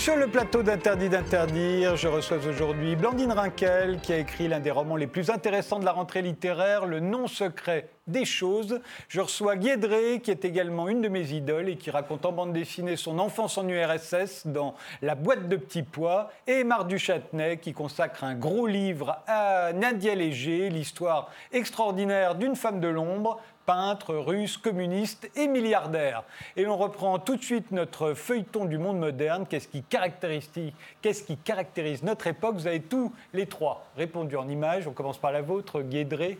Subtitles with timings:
[0.00, 1.94] Sur le plateau d'Interdit d'interdire.
[1.94, 5.84] Je reçois aujourd'hui Blandine Rinkel qui a écrit l'un des romans les plus intéressants de
[5.84, 8.80] la rentrée littéraire, Le nom secret des choses.
[9.08, 12.54] Je reçois Guédré qui est également une de mes idoles et qui raconte en bande
[12.54, 17.74] dessinée son enfance en URSS dans La boîte de petits pois et Marc Duchâtenay qui
[17.74, 24.56] consacre un gros livre à Nadia Léger, l'histoire extraordinaire d'une femme de l'ombre peintre, russe,
[24.56, 26.24] communiste et milliardaire.
[26.56, 29.46] Et l'on reprend tout de suite notre feuilleton du monde moderne.
[29.48, 32.54] Qu'est-ce qui qu'est-ce qui caractérise notre époque?
[32.54, 34.86] Vous avez tous les trois répondu en images.
[34.86, 36.38] On commence par la vôtre, Guédré.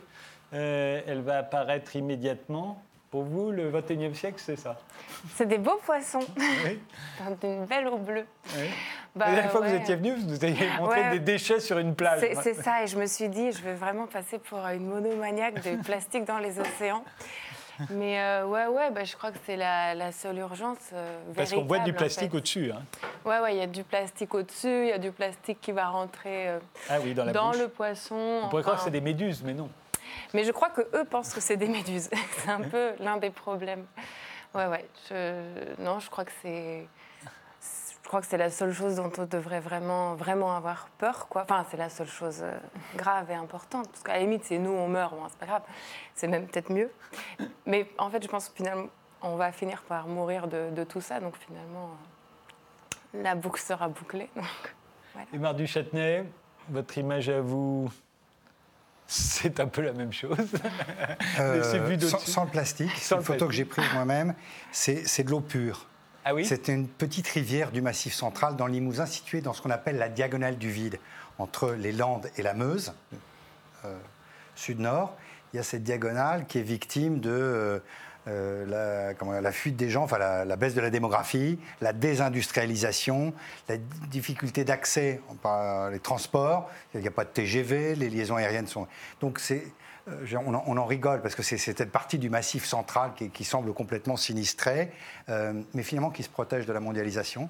[0.53, 2.81] Euh, elle va apparaître immédiatement.
[3.11, 4.77] Pour vous, le 21e siècle, c'est ça
[5.35, 6.25] C'est des beaux poissons.
[6.37, 6.79] Oui.
[7.43, 8.25] Une belle eau bleue.
[8.55, 8.69] Oui.
[9.13, 11.77] Bah, la dernière fois que vous étiez venu, vous nous avez montré des déchets sur
[11.77, 12.21] une plage.
[12.41, 15.75] C'est ça, et je me suis dit, je vais vraiment passer pour une monomaniaque de
[15.83, 17.03] plastique dans les océans.
[17.89, 20.77] Mais euh, ouais, ouais, bah, je crois que c'est la, seule urgence.
[20.93, 22.71] Euh, Parce qu'on voit du plastique au-dessus.
[22.71, 22.81] Hein.
[23.25, 25.87] Ouais, ouais, il y a du plastique au-dessus, il y a du plastique qui va
[25.89, 28.41] rentrer euh, ah oui, dans, la dans le poisson.
[28.45, 29.69] On pourrait croire que c'est des méduses, mais non.
[30.33, 32.09] Mais je crois que eux pensent que c'est des méduses.
[32.37, 33.85] c'est un peu l'un des problèmes.
[34.53, 34.85] Ouais, ouais.
[35.79, 36.87] Non, je crois que c'est.
[38.03, 41.43] Je crois que c'est la seule chose dont on devrait vraiment, vraiment avoir peur, quoi.
[41.43, 42.57] Enfin, c'est la seule chose euh,
[42.97, 43.89] grave et importante.
[43.89, 45.61] Parce qu'à la limite, c'est nous, on meurt, c'est pas grave.
[46.13, 46.91] C'est même peut-être mieux.
[47.65, 48.89] Mais en fait, je pense que finalement,
[49.21, 51.21] on va finir par mourir de, tout ça.
[51.21, 51.91] Donc finalement,
[53.13, 54.29] la boucle sera bouclée.
[54.35, 54.75] Donc,
[55.13, 55.27] voilà.
[55.31, 56.25] Et Marc Duchâtenay,
[56.69, 57.89] votre image à vous
[59.11, 60.37] c'est un peu la même chose.
[61.39, 61.63] Euh,
[62.07, 64.33] sans, le plastique, c'est une photo que j'ai prise moi-même,
[64.71, 65.87] c'est de l'eau pure.
[66.23, 69.61] Ah oui C'est une petite rivière du Massif central dans le Limousin, située dans ce
[69.61, 70.99] qu'on appelle la diagonale du vide,
[71.39, 72.93] entre les Landes et la Meuse,
[73.85, 73.97] euh,
[74.55, 75.17] sud-nord.
[75.53, 77.79] Il y a cette diagonale qui est victime de euh,
[78.27, 83.33] euh, la, fuite des gens, enfin la, baisse de la démographie, la désindustrialisation,
[83.67, 83.77] la
[84.09, 86.69] difficulté d'accès par les transports.
[86.93, 88.87] Il n'y a pas de TGV, les liaisons aériennes sont.
[89.21, 89.63] Donc c'est,
[90.07, 94.17] euh, on, en rigole parce que c'est cette partie du massif central qui, semble complètement
[94.17, 94.91] sinistrée,
[95.29, 97.49] euh, mais finalement qui se protège de la mondialisation,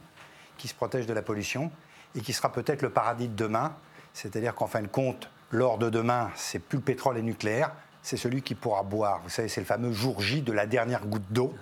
[0.57, 1.71] qui se protège de la pollution
[2.15, 3.75] et qui sera peut-être le paradis de demain.
[4.13, 7.71] C'est-à-dire qu'en fin de compte, l'or de demain, c'est plus le pétrole et le nucléaire,
[8.03, 9.21] c'est celui qui pourra boire.
[9.23, 11.53] Vous savez, c'est le fameux jour J de la dernière goutte d'eau.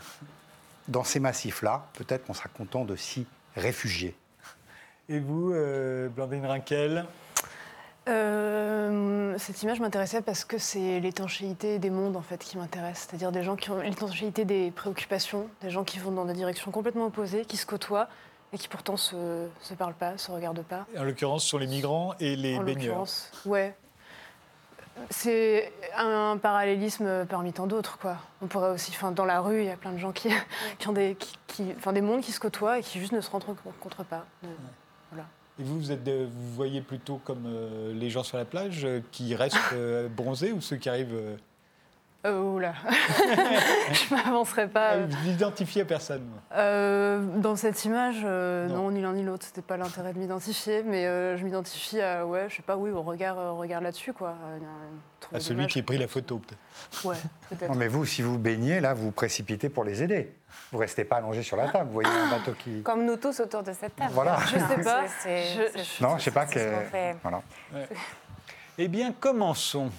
[0.88, 4.16] Dans ces massifs-là, peut-être qu'on sera content de s'y réfugier.
[5.08, 7.06] Et vous, euh, Blandine Rinkel?
[8.08, 13.32] Euh, cette image m'intéressait parce que c'est l'étanchéité des mondes en fait qui m'intéresse, c'est-à-dire
[13.32, 17.06] des gens qui ont l'étanchéité des préoccupations, des gens qui vont dans des directions complètement
[17.06, 18.08] opposées, qui se côtoient
[18.52, 20.88] et qui pourtant se, se parlent pas, se regardent pas.
[20.98, 23.06] En l'occurrence, sur les migrants et les en baigneurs.
[23.46, 23.76] Ouais,
[25.10, 28.18] c'est un parallélisme parmi tant d'autres, quoi.
[28.42, 30.30] On pourrait aussi, enfin, dans la rue, il y a plein de gens qui,
[30.88, 31.18] ont des,
[31.48, 34.26] qui, enfin, des mondes qui se côtoient et qui juste ne se rencontrent pas.
[35.12, 35.28] Voilà.
[35.60, 39.02] Et vous, vous, êtes, vous voyez plutôt comme euh, les gens sur la plage euh,
[39.12, 41.38] qui restent euh, bronzés ou ceux qui arrivent
[42.26, 42.74] euh, oula,
[43.94, 44.90] je m'avancerai pas.
[44.92, 48.92] Ah, vous n'identifiez personne euh, Dans cette image, euh, non.
[48.92, 49.46] ni l'un ni l'autre.
[49.46, 51.06] C'était pas l'intérêt de m'identifier, mais
[51.38, 54.36] je m'identifie à, ouais, je sais pas, oui, au regard, regard là-dessus, quoi.
[55.34, 57.06] à celui qui a pris la photo, peut-être.
[57.06, 57.16] Ouais,
[57.50, 57.72] peut-être.
[57.72, 60.34] Non, mais vous, si vous baignez, là, vous vous précipitez pour les aider.
[60.74, 61.88] Vous restez pas allongé sur la table.
[61.88, 62.82] Vous voyez un bateau qui.
[62.82, 64.12] Comme nous tous autour de cette table.
[64.14, 64.40] Voilà.
[64.46, 65.04] Je sais pas.
[66.02, 66.60] non, je sais pas que.
[67.24, 67.42] Voilà.
[68.78, 69.90] Eh bien, commençons.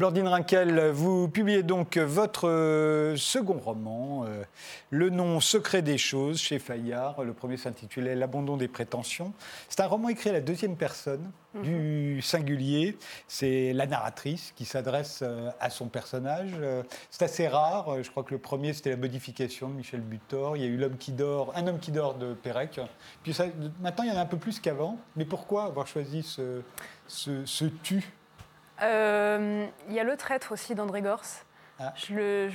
[0.00, 4.44] Blandine Rinkel, vous publiez donc votre euh, second roman, euh,
[4.88, 7.22] Le nom secret des choses, chez Fayard.
[7.22, 9.34] Le premier s'intitulait L'abandon des prétentions.
[9.68, 11.62] C'est un roman écrit à la deuxième personne, mhm.
[11.64, 12.96] du singulier.
[13.28, 16.56] C'est la narratrice qui s'adresse euh, à son personnage.
[17.10, 18.02] C'est assez rare.
[18.02, 20.56] Je crois que le premier, c'était La modification de Michel Butor.
[20.56, 22.80] Il y a eu L'homme qui dort, Un homme qui dort de Pérec.
[23.22, 23.36] Puis
[23.82, 24.96] maintenant, il y en a un peu plus qu'avant.
[25.16, 26.62] Mais pourquoi avoir choisi ce,
[27.06, 28.14] ce, ce tu?
[28.82, 31.22] Euh, il y a Le Traître aussi d'André Gors.
[31.82, 31.94] Ah.
[31.96, 32.12] Je,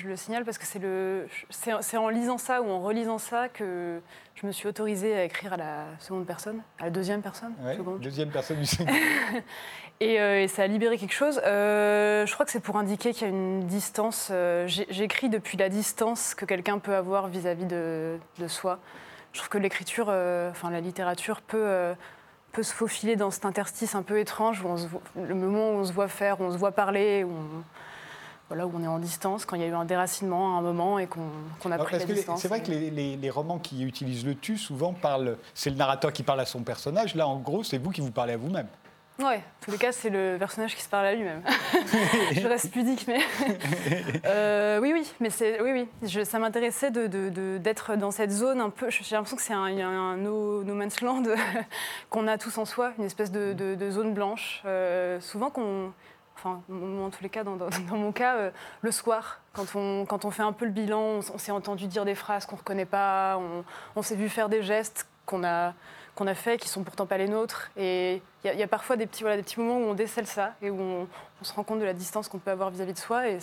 [0.08, 4.00] le, signale parce que c'est, le, c'est, en lisant ça ou en relisant ça que
[4.36, 7.54] je me suis autorisée à écrire à la seconde personne, à la deuxième personne.
[8.02, 8.68] Deuxième personne du
[10.04, 11.42] euh, et, ça a libéré quelque chose.
[11.44, 14.32] Euh, je crois que c'est pour indiquer qu'il y a une distance.
[14.68, 18.78] j'écris depuis la distance que quelqu'un peut avoir vis-à-vis de, de, soi.
[19.34, 20.10] Je trouve que l'écriture,
[20.52, 21.96] enfin la littérature peut
[22.56, 25.74] peut se faufiler dans cet interstice un peu étrange, où on se le moment où
[25.74, 27.64] on se voit faire, où on se voit parler, où on,
[28.48, 30.62] voilà, où on est en distance, quand il y a eu un déracinement à un
[30.62, 32.42] moment et qu'on a pris la distance.
[32.42, 36.24] C'est vrai que les, romans qui utilisent le tu, souvent parlent, c'est le narrateur qui
[36.24, 37.16] parle à son personnage.
[37.16, 38.68] Là, en gros, c'est vous qui vous parlez à vous-même.
[39.18, 41.42] Ouais, en tous les cas, c'est le personnage qui se parle à lui-même.
[42.34, 43.20] je reste pudique, mais.
[44.26, 45.62] Euh, oui, oui, mais c'est.
[45.62, 45.88] Oui, oui.
[46.04, 47.12] Je- ça m'intéressait d'être
[47.92, 48.90] de, dans cette zone un peu.
[48.90, 51.24] J'ai l'impression que c'est un, no, no man's land
[52.10, 54.62] qu'on a tous en soi, une espèce de, zone blanche.
[54.66, 55.94] Euh, souvent qu'on.
[56.38, 58.52] Enfin, en tous les cas, dans, dans- dans mon cas, euh,
[58.82, 62.04] le soir, quand on, quand on fait un peu le bilan, on, s'est entendu dire
[62.04, 63.64] des phrases qu'on ne reconnaît pas, on,
[63.96, 65.74] on s'est vu faire des gestes qu'on a,
[66.16, 67.70] qu'on a fait qui sont pourtant pas les nôtres.
[67.78, 69.90] Et il y, a- il y a parfois des petits, voilà, des petits moments où
[69.90, 71.08] on décèle ça et où on,
[71.42, 73.28] on se rend compte de la distance qu'on peut avoir vis-à-vis de soi.
[73.28, 73.38] Et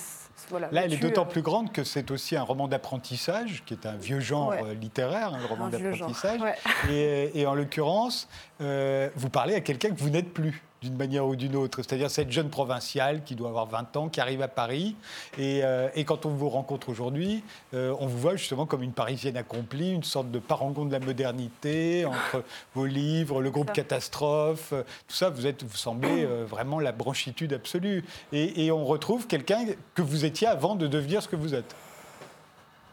[0.48, 3.74] voilà, Là, elle est d'autant euh, plus grande que c'est aussi un roman d'apprentissage, qui
[3.74, 4.62] est un vieux genre Ouais.
[4.64, 6.40] euh, littéraire, hein, le roman d'apprentissage.
[6.40, 6.54] Ouais.
[6.90, 8.28] Et, et en l'occurrence,
[8.62, 12.10] euh, vous parlez à quelqu'un que vous n'êtes plus d'une manière ou d'une autre, c'est-à-dire
[12.10, 14.96] cette jeune provinciale qui doit avoir 20 ans, qui arrive à Paris,
[15.38, 17.42] et, euh, et quand on vous rencontre aujourd'hui,
[17.74, 21.00] euh, on vous voit justement comme une Parisienne accomplie, une sorte de parangon de la
[21.00, 22.44] modernité, entre
[22.74, 23.72] vos livres, le groupe.
[23.72, 28.04] Catastrophe, euh, tout ça, vous, êtes, vous semblez euh, vraiment la branchitude absolue.
[28.32, 29.64] Et, et on retrouve quelqu'un
[29.94, 31.74] que vous étiez avant de devenir ce que vous êtes.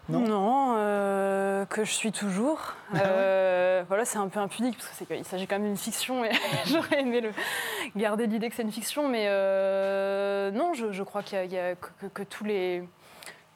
[0.10, 2.60] Non Non, euh, que je suis toujours.
[2.94, 6.32] Ah Euh, voilà, c'est un peu impudique parce qu'il s'agit quand même d'une fiction et
[6.66, 7.32] j'aurais aimé le,
[7.96, 11.44] garder l'idée que c'est une fiction, mais euh, non, je, je crois qu'il y a,
[11.46, 12.84] il y a que, que- que tous les,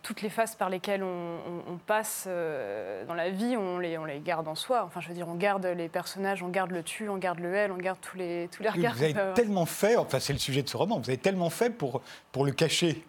[0.01, 3.97] toutes les phases par lesquelles on, on- on passe euh, dans la vie, on les,
[3.97, 4.83] on les garde en soi.
[4.85, 7.53] Enfin, je veux dire, on garde les personnages, on garde le tu, on garde le
[7.53, 8.93] elle, on garde tous les, tous les regards.
[8.95, 11.69] Vous avez tellement fait, enfin c'est le sujet de ce roman, vous avez tellement fait
[11.69, 12.01] pour,
[12.31, 13.03] pour le cacher.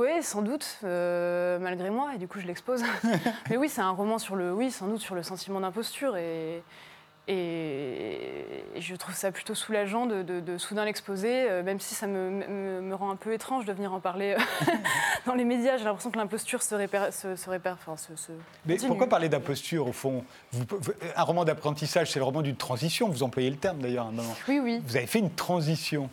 [0.00, 2.82] Oui, sans doute, euh, malgré moi, et du coup je l'expose.
[3.50, 6.62] Mais oui, c'est un roman sur le, oui, sans doute sur le sentiment d'imposture, et,
[7.28, 11.94] et, et je trouve ça plutôt soulageant de, de- de soudain l'exposer, euh, même si
[11.94, 14.72] ça me, me- me rend un peu étrange de venir en parler euh,
[15.26, 15.76] dans les médias.
[15.76, 18.32] J'ai l'impression que l'imposture se répère, se, se répère, enfin, se, se
[18.66, 20.24] Mais pourquoi parler d'imposture au fond?
[20.52, 20.64] Vous-
[21.16, 24.06] Un roman d'apprentissage, c'est le roman d'une transition, vous employez le terme d'ailleurs.
[24.06, 24.34] à un moment.
[24.48, 24.80] Oui, oui.
[24.86, 26.08] Vous avez fait une transition.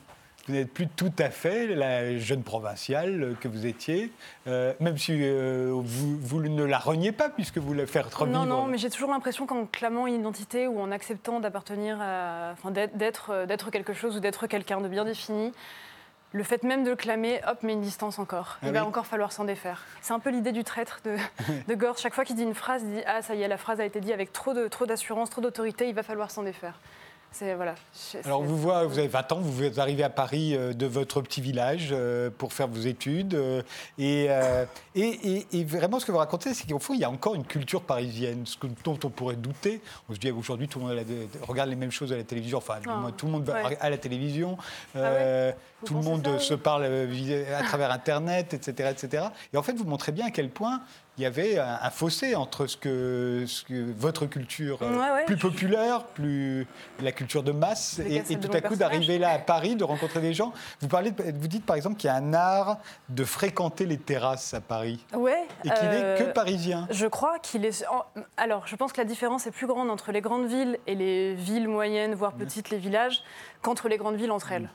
[0.47, 4.11] Vous n'êtes plus tout à fait la jeune provinciale que vous étiez,
[4.47, 8.37] euh, même si euh, vous, vous ne la reniez pas puisque vous la faites revivre.
[8.39, 11.95] Non, non, mais j'ai toujours l'impression qu'en clamant une identité ou en acceptant d'appartenir.
[11.97, 15.51] Enfin, d'être- d'être euh, d'être quelque chose ou d'être quelqu'un de bien défini,
[16.31, 18.57] le fait même de le clamer, hop, met une distance encore.
[18.61, 19.83] Ah il va encore falloir s'en défaire.
[20.01, 21.15] C'est un peu l'idée du traître de,
[21.67, 22.01] de Gortz.
[22.01, 23.85] Chaque fois qu'il dit une phrase, il dit Ah, ça y est, la phrase a
[23.85, 26.79] été dite avec trop de- trop d'assurance, trop d'autorité, il va falloir s'en défaire.
[27.55, 27.75] Voilà.
[28.25, 31.41] Alors vous, voit, vous avez 20 ans, vous arrivez à Paris euh, de votre petit
[31.41, 33.35] village euh, pour faire vos études.
[33.35, 33.61] euh,
[33.97, 34.25] et,
[34.95, 35.01] et,
[35.35, 37.45] et- et vraiment ce que vous racontez, c'est qu'au fond, il y a encore une
[37.45, 39.81] culture parisienne, ce que- dont on pourrait douter.
[40.09, 41.05] On se dit aujourd'hui, tout le monde
[41.47, 43.77] regarde les mêmes choses à la télévision, enfin, Ah, tout le monde va ouais.
[43.79, 44.57] à la télévision.
[44.95, 45.55] ouais?
[45.81, 46.39] Vous tout le monde ça, oui?
[46.41, 49.25] se parle à travers Internet, etc., etc.
[49.53, 50.81] Et en fait, vous montrez bien à quel point
[51.17, 55.11] il y avait un, un fossé entre ce que, ce que votre culture euh, Ouais,
[55.11, 56.67] ouais, plus populaire, plus
[57.01, 60.33] la culture de masse, et, tout à coup d'arriver là à Paris, de rencontrer des
[60.33, 60.53] gens.
[60.81, 62.77] Vous, parlez vous dites par exemple qu'il y a un art
[63.09, 65.45] de fréquenter les terrasses à Paris Ouais.
[65.63, 66.87] et qu'il n'est euh, que parisien.
[66.91, 67.83] Je crois qu'il est.
[68.37, 71.33] Alors, je pense que la différence est plus grande entre les grandes villes et les
[71.35, 73.23] villes moyennes, voire petites, les villages,
[73.61, 74.69] qu'entre les grandes villes entre elles.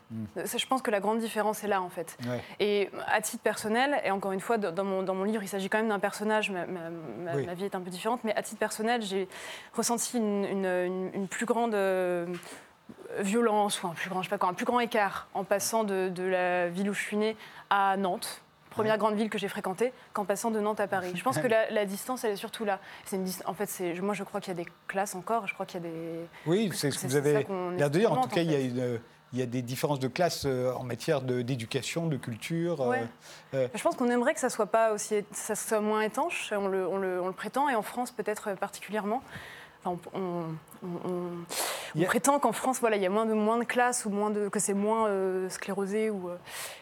[0.45, 2.17] Ça, Je pense que la grande différence est là, en fait.
[2.27, 2.41] Ouais.
[2.61, 5.69] Et à titre personnel, et encore une fois, dans mon, dans mon livre, il s'agit
[5.69, 7.47] quand même d'un personnage, ma, ma- ma- Oui.
[7.47, 9.29] ma vie est un peu différente, mais à titre personnel, j'ai
[9.75, 12.27] ressenti une, une- une- une plus grande euh,
[13.21, 15.85] violence, ou un plus grand, je sais pas quoi, un plus grand écart en passant
[15.85, 17.37] de, de la ville où je suis née
[17.71, 18.43] à Nantes.
[18.71, 21.13] Première grande ville que j'ai fréquentée, qu'en passant de Nantes à Paris.
[21.15, 22.79] Je pense que la, la distance, elle est surtout là.
[23.05, 25.47] C'est une en fait, c'est, moi, je crois qu'il y a des classes encore.
[25.47, 26.21] Je crois qu'il y a des.
[26.47, 28.11] Oui, c'est ce que vous avez l'air de dire.
[28.13, 28.99] En tout cas, en il y a une.
[29.33, 32.83] Il y a des différences de classe euh, en matière d'éducation, de, culture.
[32.83, 33.07] euh, Ouais.
[33.55, 36.53] euh, Je pense qu'on aimerait que ça soit pas aussi, ça soit moins étanche.
[36.57, 39.23] On le, on le- on le prétend, et en France peut-être particulièrement.
[39.85, 40.45] Enfin, on,
[42.03, 44.31] a- prétend qu'en France, voilà, il y a moins de moins de classes ou moins
[44.31, 46.29] de, que c'est moins euh, sclérosé ou.
[46.29, 46.37] euh,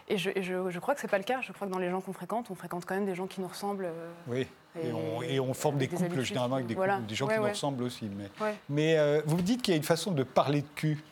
[0.09, 1.41] et je, et je- je crois que c'est pas le cas.
[1.41, 3.41] Je crois que dans les gens qu'on fréquente, on fréquente quand même des gens qui
[3.41, 3.89] nous ressemblent.
[4.29, 4.47] oui.
[4.81, 6.95] Et, Et- on, et on forme des des couples habitudes généralement avec des, qui- voilà.
[6.97, 8.09] couples- des gens Ouais, qui nous ressemblent aussi.
[8.17, 8.55] Mais, ouais.
[8.69, 11.03] mais euh, vous me dites qu'il y a une façon de parler de cul.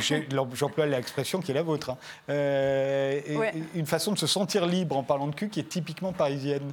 [0.00, 1.90] J'ai- J'emploie l'expression qui est la vôtre.
[1.90, 1.98] hein.
[2.30, 3.54] Euh, Ouais.
[3.74, 6.72] Une façon de se sentir libre en parlant de cul qui est typiquement parisienne.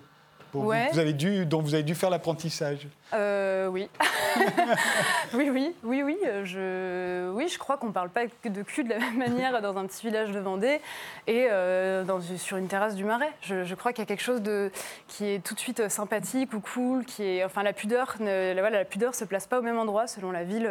[0.53, 0.87] Pour vous, Ouais.
[0.93, 2.87] vous avez dû, dont vous avez dû faire l'apprentissage.
[3.13, 3.89] Euh, oui.
[5.33, 6.17] oui, oui, oui, oui.
[6.25, 9.17] euh, Je, oui, je crois qu'on ne parle pas que de cul de la même
[9.17, 10.79] manière dans un petit village de Vendée
[11.27, 13.31] et euh, dans, sur une terrasse du Marais.
[13.41, 14.71] Je, je crois qu'il y a quelque chose de,
[15.07, 18.61] qui est tout de suite sympathique ou cool, qui est, enfin, la pudeur, ne, la,
[18.61, 20.69] voilà, la pudeur se place pas au même endroit selon la ville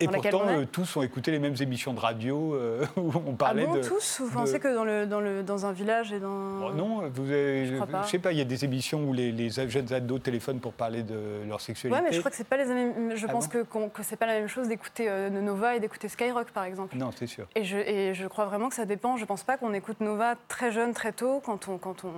[0.00, 0.66] Et laquelle pourtant, on est.
[0.66, 3.82] tous ont écouté les mêmes émissions de radio euh, où on ah parlait bon, de.
[3.82, 6.68] tous Vous de- pensez que dans, le, dans, le, dans un village et dans...
[6.68, 8.04] Oh non, vous avez, Je pas.
[8.04, 10.72] sais pas, il y a des émissions où les, les, les jeunes ados téléphonent pour
[10.72, 11.98] parler de leur sexualité.
[12.00, 13.16] Ouais, mais je crois que c'est pas les mêmes.
[13.16, 16.08] Je Ah pense bon que, c'est pas la même chose d'écouter euh, Nova et d'écouter
[16.08, 16.96] Skyrock, par exemple.
[16.96, 17.46] Non, c'est sûr.
[17.54, 19.16] Et je, et je crois vraiment que ça dépend.
[19.16, 22.12] Je pense pas qu'on écoute Nova très jeune, très tôt, quand on, quand on.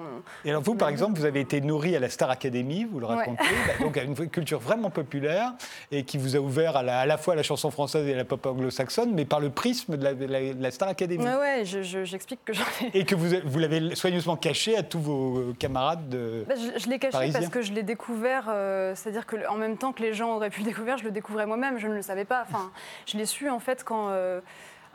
[0.44, 3.06] Et alors vous, par exemple, vous avez été nourri à la Star Academy, vous le
[3.06, 3.14] Ouais.
[3.16, 5.52] racontez, bah, donc à une culture vraiment populaire
[5.92, 8.14] et qui vous a ouvert à la, à la fois à la chanson française et
[8.14, 10.88] à la pop anglo-saxonne, mais par le prisme de la, de la- de la Star
[10.88, 11.22] Academy.
[11.24, 12.98] Ouais, ouais, je- je- j'explique que j'en ai.
[12.98, 16.44] Et que vous, vous l'avez soigneusement caché à tous vos camarades de...
[16.48, 17.40] Bah, je je l'ai caché Parisien.
[17.40, 20.50] parce que je l'ai découvert, euh, c'est-à-dire que en même temps que les gens auraient
[20.50, 22.44] pu le découvrir, je le découvrais moi-même, je ne le savais pas.
[22.48, 22.70] Enfin,
[23.06, 24.40] je l'ai su en fait quand, euh,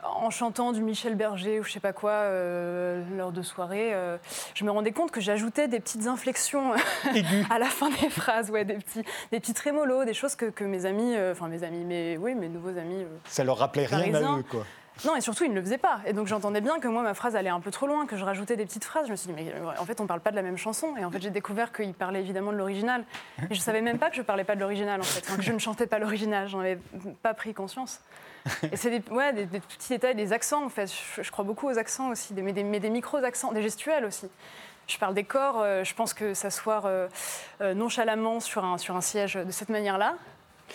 [0.04, 4.16] en chantant du Michel Berger ou je sais pas quoi euh, lors de soirées, euh,
[4.54, 6.72] je me rendais compte que j'ajoutais des petites inflexions
[7.50, 10.64] à la fin des phrases, ouais, des petits, des petits trémolos, des choses que, que
[10.64, 13.04] mes amis, euh, enfin mes amis, mais oui, mes nouveaux amis.
[13.26, 14.64] Ça leur rappelait rien à eux, quoi.
[15.06, 16.00] Non, et surtout, ils ne le faisaient pas.
[16.06, 18.24] Et donc, j'entendais bien que moi, ma phrase allait un peu trop loin, que je
[18.24, 19.06] rajoutais des petites phrases.
[19.06, 20.58] Je me suis dit, mais euh, en fait, on ne parle pas de la même
[20.58, 20.94] chanson.
[20.98, 23.04] Et en fait, j'ai découvert qu'il parlait évidemment de l'original.
[23.38, 25.20] Et je ne savais même pas que je parlais pas de l'original, en fait.
[25.26, 26.48] Enfin, que je ne chantais pas l'original.
[26.48, 26.78] J'en avais
[27.22, 28.00] pas pris conscience.
[28.70, 30.92] Et c'est des, ouais, des, des petits détails, des accents, en fait.
[31.16, 34.28] Je, je crois beaucoup aux accents aussi, mais des, mais des micros-accents, des gestuels aussi.
[34.88, 37.06] Je parle des corps, euh, je pense que s'asseoir euh,
[37.60, 40.16] euh, nonchalamment sur un, sur un siège de cette manière-là,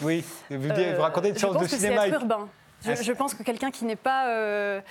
[0.01, 2.07] Oui, vous, vous racontez une pense de cinéma.
[2.07, 2.47] urbain.
[2.83, 4.81] Je, pense que quelqu'un qui n'est pas, euh,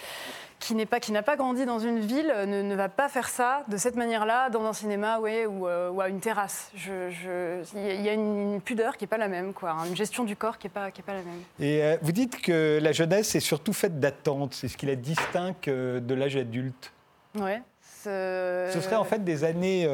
[0.58, 3.08] qui n'est pas, qui n'a pas grandi dans une ville euh, ne, ne va pas
[3.08, 6.70] faire ça de cette manière-là dans un cinéma, ouais, ou, euh, ou à une terrasse.
[6.74, 10.36] Il y a- une, une pudeur qui n'est pas la même, quoi, une gestion du
[10.36, 11.40] corps qui n'est pas, qui est pas la même.
[11.60, 14.54] Et euh, vous dites que la jeunesse est surtout faite d'attentes.
[14.54, 16.92] C'est ce qui la distingue de l'âge adulte.
[17.38, 17.62] Ouais.
[18.02, 19.88] Ce serait en fait des années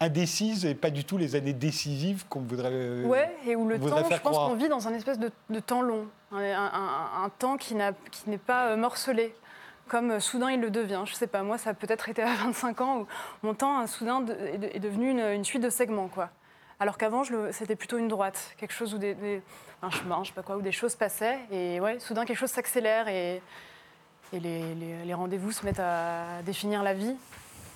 [0.00, 2.68] indécises et pas du tout les années décisives qu'on voudrait.
[2.72, 5.60] euh, Ouais, et où le temps, je pense qu'on vit dans un espèce de, de
[5.60, 9.34] temps long, un, un- un- un temps qui n'est pas euh, morcelé,
[9.88, 11.02] comme euh, soudain il le devient.
[11.06, 13.06] Je sais pas, moi ça a peut-être été à 25 ans où
[13.42, 16.30] mon temps euh, soudain de- est, de- est devenu une, une suite de segments, quoi.
[16.80, 17.22] Alors qu'avant
[17.52, 19.42] c'était plutôt une droite, quelque chose où des, des-
[19.82, 22.50] un chemin, je sais pas quoi, où des choses passaient, et ouais, soudain quelque chose
[22.50, 23.40] s'accélère et,
[24.32, 27.14] et les, les- les rendez-vous se mettent à définir la vie,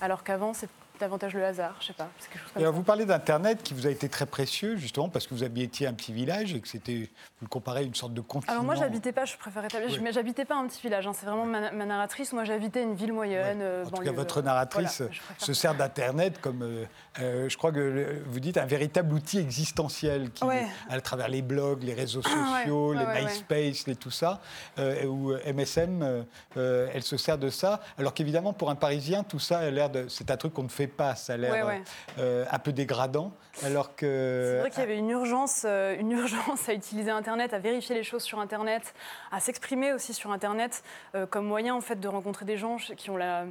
[0.01, 0.67] alors qu'avant c'est
[0.99, 2.77] davantage le hasard, je sais pas, c'est quelque chose comme Et alors, ça.
[2.77, 5.93] vous parlez d'Internet qui vous a été très précieux, justement, parce que vous habitiez un
[5.93, 8.51] petit village et que c'était, vous le comparez à une sorte de continent.
[8.53, 9.99] Alors moi, j'habitais pas, je préfère établir, Oui.
[10.01, 11.07] mais j'habitais pas un petit village.
[11.07, 12.33] hein, c'est vraiment ma, ma narratrice.
[12.33, 13.59] Moi, j'habitais une ville moyenne.
[13.61, 16.85] euh, En tout cas, banlieue, votre euh, narratrice voilà, se sert d'Internet comme, euh,
[17.19, 20.67] euh, je crois que vous dites, un véritable outil existentiel qui, Ouais.
[20.89, 23.25] à travers les blogs, les réseaux Ah, sociaux, Ouais, les.
[23.25, 24.41] MySpace, les tout ça,
[24.77, 26.25] euh, ou MSM,
[26.55, 27.79] elle se sert de ça.
[27.97, 30.67] Alors qu'évidemment, pour un Parisien, tout ça a l'air de, c'est un truc qu'on ne
[30.69, 31.15] fait pas.
[31.15, 31.81] Ça a l'air Ouais, ouais.
[32.19, 33.31] euh, un peu dégradant.
[33.63, 37.53] Alors que C'est vrai qu'il y avait une urgence, euh, une urgence à utiliser Internet,
[37.53, 38.93] à vérifier les choses sur Internet,
[39.31, 40.83] à s'exprimer aussi sur Internet
[41.15, 43.45] euh, comme moyen en fait de rencontrer des gens qui ont la-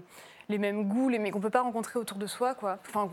[0.51, 2.79] les mêmes goûts, les, mais qu'on peut pas rencontrer autour de soi, quoi.
[2.89, 3.07] Enfin,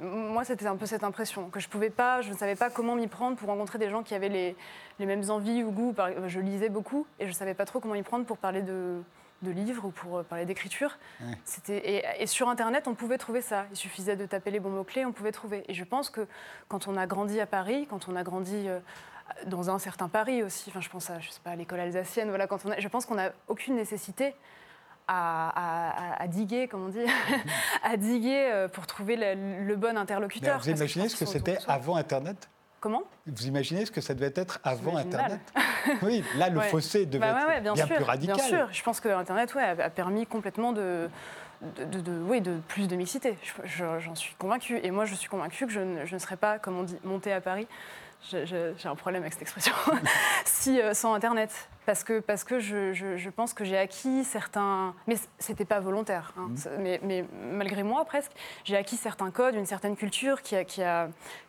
[0.00, 2.94] moi, c'était un peu cette impression que je pouvais pas, je ne savais pas comment
[2.94, 4.56] m'y prendre pour rencontrer des gens qui avaient les,
[4.98, 5.94] les mêmes envies ou goûts.
[6.26, 9.02] Je lisais beaucoup et je savais pas trop comment y prendre pour parler de
[9.44, 10.98] de livres ou pour euh, parler d'écriture.
[11.20, 11.38] Ouais.
[11.44, 13.66] C'était et, et sur Internet, on pouvait trouver ça.
[13.70, 15.64] Il suffisait de taper les bons mots-clés, on pouvait trouver.
[15.68, 16.26] Et je pense que
[16.68, 18.80] quand on a grandi à Paris, quand on a grandi euh,
[19.46, 22.28] dans un certain Paris aussi, enfin, je pense à, je sais pas, à l'école alsacienne,
[22.28, 24.34] voilà, quand on a, je pense qu'on n'a aucune nécessité
[25.06, 27.04] à, à- à- à diguer, comme on dit,
[27.82, 30.54] à diguer euh, pour trouver le, le bon interlocuteur.
[30.54, 32.48] alors, vous imaginez ce que c'était avant Internet?
[32.84, 35.40] Comment Vous imaginez ce que ça devait être avant Internet?
[36.02, 36.68] Oui, là, le Ouais.
[36.68, 38.36] fossé devait Bah être ouais, bien, bien sûr, plus radical.
[38.36, 41.08] Bien sûr, je pense que Internet ouais, a permis complètement de,
[41.62, 43.38] de, de- de- oui, de plus de mixité.
[43.42, 44.78] Je- je- J'en suis convaincue.
[44.82, 46.98] Et moi, je suis convaincue que je ne, je ne serais pas, comme on dit,
[47.04, 47.66] montée à Paris.
[48.30, 49.72] J'ai un problème avec cette expression.
[50.44, 51.68] si, euh, sans Internet.
[51.86, 54.94] Parce que, parce que je, je- pense que j'ai acquis certains.
[55.06, 56.32] Mais c'était pas volontaire.
[56.38, 56.48] hein.
[56.56, 58.32] C'est- Mais, mais malgré moi, presque,
[58.64, 61.08] j'ai acquis certains codes, une certaine culture qui a, qui a,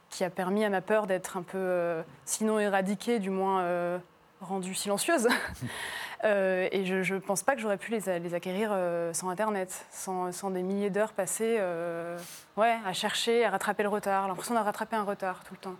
[0.10, 3.98] qui a permis à ma peur d'être un peu, euh, sinon éradiquée, du moins euh,
[4.42, 5.28] rendue silencieuse.
[6.24, 10.32] Euh, et je ne pense pas que j'aurais pu les, acquérir euh, sans Internet, sans,
[10.32, 12.18] sans des milliers d'heures passées euh,
[12.58, 15.76] ouais, à chercher, à rattraper le retard, l'impression de rattraper un retard tout le temps.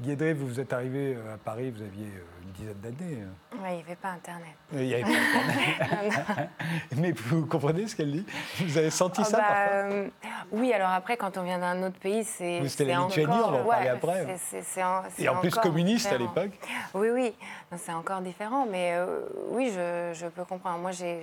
[0.00, 3.22] Guédré, vous vous êtes arrivé euh, à Paris, vous aviez euh, une dizaine d'années.
[3.22, 3.62] euh.
[3.62, 4.48] Ouais, il n'y avait pas Internet.
[4.72, 6.50] Il y avait pas Internet.
[6.96, 8.26] Mais vous comprenez ce qu'elle dit?
[8.58, 9.72] Vous avez senti Ah ça bah, parfois?
[9.72, 10.08] euh,
[10.50, 12.60] Oui, alors après, quand on vient d'un autre pays, c'est.
[12.60, 14.36] Oui, c'était la Lituanie, on va en parler ouais, après.
[14.38, 16.50] c'est- c'est en- Et en plus communiste à l'époque.
[16.94, 17.32] Oui, oui,
[17.76, 19.20] c'est encore différent, mais euh,
[19.50, 20.78] oui, je, je peux comprendre.
[20.80, 21.22] Moi, j'ai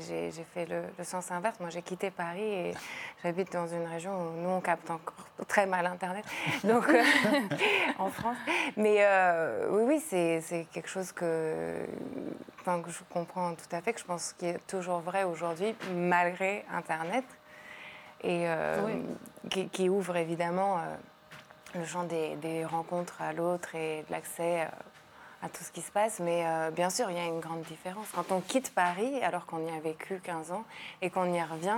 [0.53, 1.59] fait le, le sens inverse.
[1.59, 2.73] Moi, j'ai quitté Paris et
[3.21, 5.13] j'habite dans une région où nous, on capte encore
[5.49, 6.23] très mal Internet,
[6.63, 7.01] donc euh,
[7.99, 8.37] en France.
[8.77, 11.75] Mais euh, oui, oui, c'est c'est quelque chose que,
[12.61, 15.75] enfin, que je comprends tout à fait, que je pense qui est toujours vrai aujourd'hui,
[15.95, 17.25] malgré Internet,
[18.23, 19.01] et euh, Oui.
[19.49, 20.77] qui, qui ouvre évidemment.
[20.77, 20.81] euh,
[21.73, 24.65] le champ des, des rencontres à l'autre et de l'accès euh,
[25.41, 26.19] à tout ce qui se passe.
[26.19, 28.07] Mais euh, bien sûr, il y a une grande différence.
[28.13, 30.65] Quand on quitte Paris, alors qu'on y a vécu 15 ans,
[31.01, 31.77] et qu'on y revient,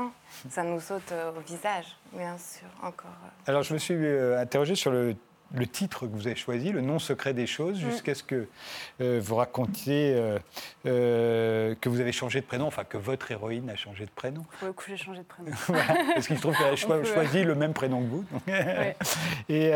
[0.50, 3.12] ça nous saute au visage, bien sûr, encore.
[3.24, 3.52] euh.
[3.52, 5.16] Alors, je me suis euh, interrogé sur le,
[5.56, 7.90] le titre que vous avez choisi, Le nom secret des choses, Mm.
[7.90, 8.48] jusqu'à ce que
[9.02, 10.40] euh, vous racontiez euh,
[10.88, 14.44] euh, que vous avez changé de prénom, enfin que votre héroïne a changé de prénom.
[14.60, 15.52] Pour le coup, j'ai changé de prénom.
[15.68, 18.26] Voilà, parce qu'il se trouve qu'elle a choisi le même prénom que vous.
[19.50, 19.72] et,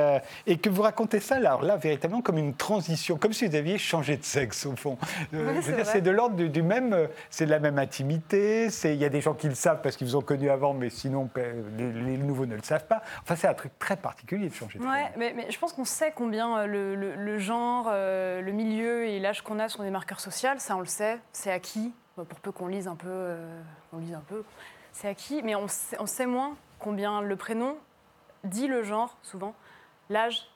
[0.46, 3.78] et que vous racontez ça, alors là, véritablement comme une transition, comme si vous aviez
[3.78, 4.98] changé de sexe, au fond.
[5.34, 9.10] Ouais, c'est de l'ordre du, du même, c'est de la même intimité, il y a
[9.10, 12.18] des gens qui le savent parce qu'ils vous ont connu avant, mais sinon les, les
[12.18, 13.02] nouveaux ne le savent pas.
[13.24, 15.10] Enfin, c'est un truc très particulier de changer de Ouais, prénom.
[15.18, 19.06] mais, mais je pense qu'on sait combien euh, le, le- le genre, euh, le milieu
[19.06, 20.50] et l'âge qu'on a sont des marqueurs sociaux.
[20.58, 21.20] Ça, on le sait.
[21.32, 21.94] C'est acquis.
[22.16, 23.62] Pour peu qu'on lise un peu, euh,
[23.94, 24.44] on lise un peu.
[24.92, 27.78] C'est acquis, mais on sait, on sait moins combien le prénom
[28.44, 29.54] dit le genre, souvent,
[30.10, 30.50] l'âge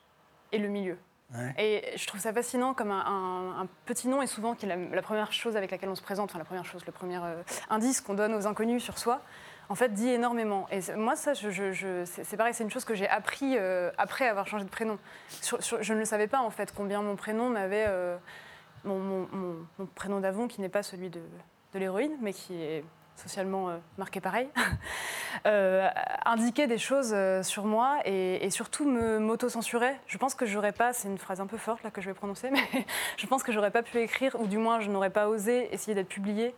[0.51, 0.97] et le milieu.
[1.35, 1.53] Ouais.
[1.57, 4.69] Et je trouve ça fascinant comme un, un- un petit nom est souvent qui est
[4.69, 7.17] la, la première chose avec laquelle on se présente, enfin la première chose, le premier
[7.23, 9.21] euh, indice qu'on donne aux inconnus sur soi,
[9.71, 10.67] en fait dit énormément.
[10.69, 14.65] Et moi ça, c'est pareil, c'est une chose que j'ai appris euh, après avoir changé
[14.65, 14.99] de prénom.
[15.41, 18.17] Je ne le savais pas en fait combien mon prénom m'avait, euh,
[18.83, 19.27] mon,
[19.95, 21.21] prénom d'avant qui n'est pas celui de,
[21.73, 22.83] l'héroïne, mais qui est
[23.15, 24.49] socialement euh, marqué pareil,
[26.25, 29.97] indiquait des choses sur moi et, et surtout me m'auto-censurait.
[30.05, 32.13] Je pense que j'aurais pas, c'est une phrase un peu forte là que je vais
[32.13, 32.67] prononcer, mais
[33.15, 35.95] je pense que j'aurais pas pu écrire, ou du moins je n'aurais pas osé essayer
[35.95, 36.53] d'être publiée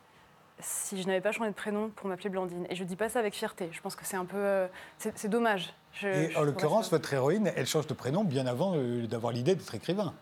[0.63, 2.65] si je n'avais pas changé de prénom pour m'appeler Blandine.
[2.69, 3.69] Et je dis pas ça avec fierté.
[3.71, 4.67] Je pense que c'est un peu, euh,
[4.97, 5.73] c'est dommage.
[5.93, 9.31] Je- Et je en l'occurrence, votre héroïne, elle change de prénom bien avant euh, d'avoir
[9.33, 10.13] l'idée d'être écrivain.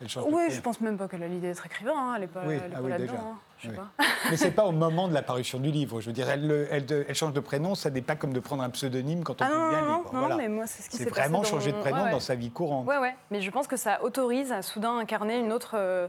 [0.00, 0.50] Elle change de Oui, prénom.
[0.54, 1.92] je pense même pas qu'elle a l'idée d'être écrivain.
[1.96, 2.14] hein.
[2.20, 3.12] Elle pas, Oui, elle est ah pas oui, là-dedans.
[3.12, 3.22] déjà.
[3.24, 3.38] hein.
[3.64, 4.04] Oui.
[4.30, 6.00] Mais c'est pas au moment de la parution du livre.
[6.00, 8.32] Je veux dire, elle, le- elle, de- elle change de prénom, ça n'est pas comme
[8.32, 10.10] de prendre un pseudonyme quand on Ah publie non, un non, livre.
[10.14, 10.36] non, Voilà.
[10.36, 12.10] mais moi c'est ce qui C'est passé vraiment changer de prénom ouais, ouais.
[12.12, 12.86] dans sa vie courante.
[12.86, 13.16] Ouais, ouais.
[13.32, 16.06] Mais je pense que ça autorise à soudain incarner une autre, euh,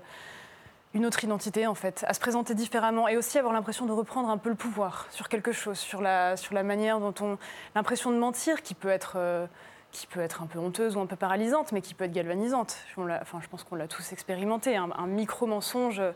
[0.93, 4.30] une autre identité, en fait, à se présenter différemment et aussi avoir l'impression de reprendre
[4.30, 7.38] un peu le pouvoir sur quelque chose, sur la, sur la manière dont on.
[7.75, 9.13] L'impression de mentir qui peut être.
[9.17, 9.45] euh,
[9.91, 12.78] qui peut être un peu honteuse ou un peu paralysante, mais qui peut être galvanisante.
[12.95, 14.78] On enfin, je pense qu'on l'a tous expérimenté.
[14.78, 16.12] Un, un micro-mensonge, euh,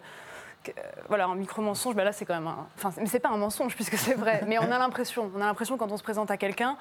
[1.08, 2.68] voilà, un micro-mensonge, bah là, c'est quand même un...
[2.78, 4.44] Enfin, mais c'est pas un mensonge, puisque c'est vrai.
[4.48, 6.78] Mais on a l'impression, on a l'impression quand on se présente à quelqu'un,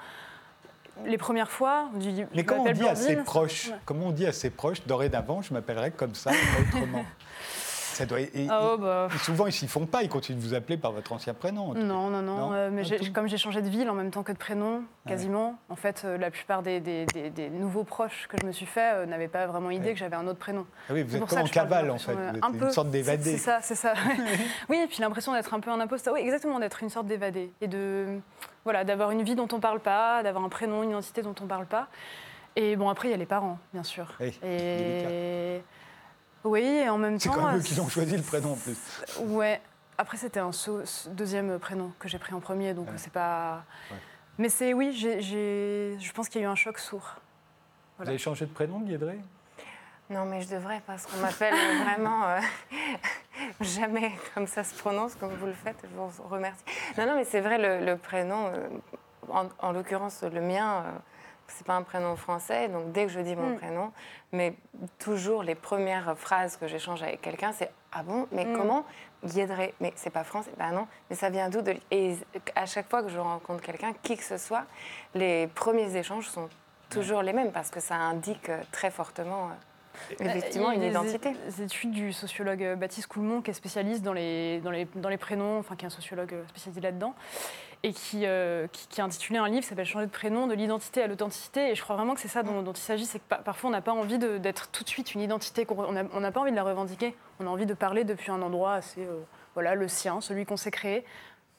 [1.03, 2.25] les premières fois, on dit...
[2.35, 3.69] Mais comment on dit à ses proches?
[3.69, 3.77] ouais.
[3.85, 7.05] Comment on dit à ses proches Dorénavant, je m'appellerai comme ça, pas autrement?
[7.93, 8.19] ça doit.
[8.19, 10.03] et- Oh, bah, et souvent, ils s'y font pas.
[10.03, 11.73] Ils continuent de vous appeler par votre ancien prénom.
[11.73, 12.37] Non, non, non.
[12.37, 15.55] Non, euh, mais comme j'ai changé de ville en même temps que de prénom, quasiment,
[15.69, 18.65] en fait, euh, la plupart des, des- des- des nouveaux proches que je me suis
[18.65, 19.93] fait euh, n'avaient pas vraiment idée Ouais.
[19.93, 20.65] que j'avais un autre prénom.
[20.89, 22.13] Ah oui, vous êtes comme ça en cavale, en fait.
[22.13, 22.65] Vous êtes un peu.
[22.65, 23.31] une sorte d'évadé.
[23.31, 23.93] C'est ça, c'est ça.
[24.69, 26.13] oui, et puis l'impression d'être un peu un imposteur.
[26.13, 27.51] Oui, exactement, d'être une sorte d'évadé.
[27.61, 28.19] Et de.
[28.63, 31.47] Voilà, d'avoir une vie dont on parle pas, d'avoir un prénom, une identité dont on
[31.47, 31.87] parle pas.
[32.55, 34.13] Et bon, après, il y a les parents, bien sûr.
[34.19, 35.61] Oui, et.
[36.43, 37.35] Oui, et en même C'est temps.
[37.35, 38.77] quand même eux euh, qui ont choisi le prénom en plus.
[39.19, 39.61] Ouais.
[39.97, 40.51] Après, c'était un
[41.11, 42.93] deuxième prénom que j'ai pris en premier, donc Ouais.
[42.97, 43.63] c'est pas.
[43.91, 43.97] Ouais.
[44.39, 47.15] Mais c'est oui, j'ai- j'ai- je pense qu'il y a eu un choc sourd.
[47.99, 49.19] Vous avez changé de prénom, Guédré?
[50.09, 51.53] Non, mais je devrais parce qu'on m'appelle
[51.85, 52.39] vraiment euh,
[53.61, 55.77] jamais comme ça se prononce, comme vous le faites.
[55.83, 56.63] Je vous remercie.
[56.97, 58.67] Non, non, mais c'est vrai, le, le prénom, euh,
[59.29, 60.91] en, en l'occurrence le mien, euh,
[61.47, 63.57] c'est pas un prénom français, donc dès que je dis mon Mm.
[63.57, 63.91] prénom,
[64.31, 64.55] mais
[64.99, 68.57] toujours les premières phrases que j'échange avec quelqu'un, c'est ah bon, mais Mm.
[68.57, 68.85] comment?
[69.25, 70.51] Guédré Mais c'est pas français.
[70.57, 71.75] Ben non, mais ça vient d'où de...
[71.91, 72.15] Et
[72.55, 74.65] à chaque fois que je rencontre quelqu'un, qui que ce soit,
[75.13, 76.49] les premiers échanges sont
[76.89, 79.49] toujours les mêmes parce que ça indique euh, très fortement.
[79.49, 81.33] euh, Effectivement, Il y a une identité.
[81.47, 85.09] des études du sociologue euh, Baptiste Coulmont, qui est spécialiste dans les, dans les, dans
[85.09, 87.13] les prénoms, enfin qui est un sociologue euh, spécialisé là-dedans,
[87.85, 90.53] et qui, euh, qui, qui a intitulé un livre qui s'appelle Changer de prénom, de
[90.53, 91.71] l'identité à l'authenticité.
[91.71, 93.69] Et je crois vraiment que c'est ça dont, dont il s'agit, c'est que pa- parfois
[93.69, 96.51] on n'a pas envie d'être tout de suite une identité, qu'on- on n'a pas envie
[96.51, 99.19] de la revendiquer, on a envie de parler depuis un endroit assez, euh,
[99.53, 101.03] voilà, le sien, celui qu'on s'est créé,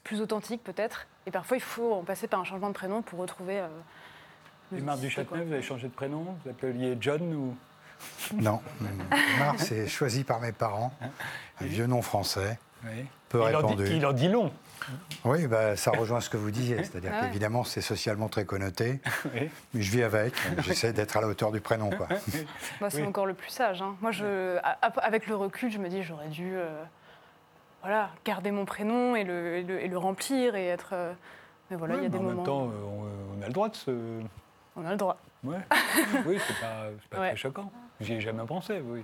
[0.03, 1.07] plus authentique peut-être.
[1.27, 3.61] Et parfois il faut passer par un changement de prénom pour retrouver.
[3.61, 3.69] Euh,
[4.77, 5.07] Et Marc quoi.
[5.07, 6.37] Duchâtelet, vous avez changé de prénom?
[6.45, 7.55] Vous appeliez John ou?
[8.35, 8.61] Non.
[9.39, 10.93] Mar, c'est choisi par mes parents.
[11.61, 13.05] Un vieux nom français, Oui.
[13.29, 13.85] peu il, en répandu.
[13.85, 14.51] dit, il en dit long.
[15.25, 16.77] Oui, bah, ça rejoint ce que vous disiez.
[16.85, 17.27] C'est-à-dire Ah ouais.
[17.29, 19.01] qu'évidemment, c'est socialement très connoté.
[19.35, 19.51] Oui.
[19.73, 20.35] Mais je vis avec.
[20.63, 21.91] J'essaie d'être à la hauteur du prénom.
[21.91, 22.09] Quoi.
[22.81, 23.07] Moi, c'est Oui.
[23.09, 23.83] encore le plus sage.
[23.83, 23.97] hein.
[24.01, 24.59] Moi, je,
[25.03, 26.83] avec le recul, je me dis j'aurais dû euh,
[27.83, 30.91] voilà, garder mon prénom et le, et le- et le remplir et être.
[30.93, 31.13] euh,
[31.71, 32.37] mais voilà, il y a des mais en moments.
[32.37, 33.91] même temps, euh, on, on a le droit de se.
[34.77, 35.17] On a le droit.
[35.45, 35.59] Ouais.
[36.27, 37.29] oui, c'est pas, c'est pas Ouais.
[37.29, 37.71] très choquant.
[38.01, 39.03] J'y ai jamais pensé, oui.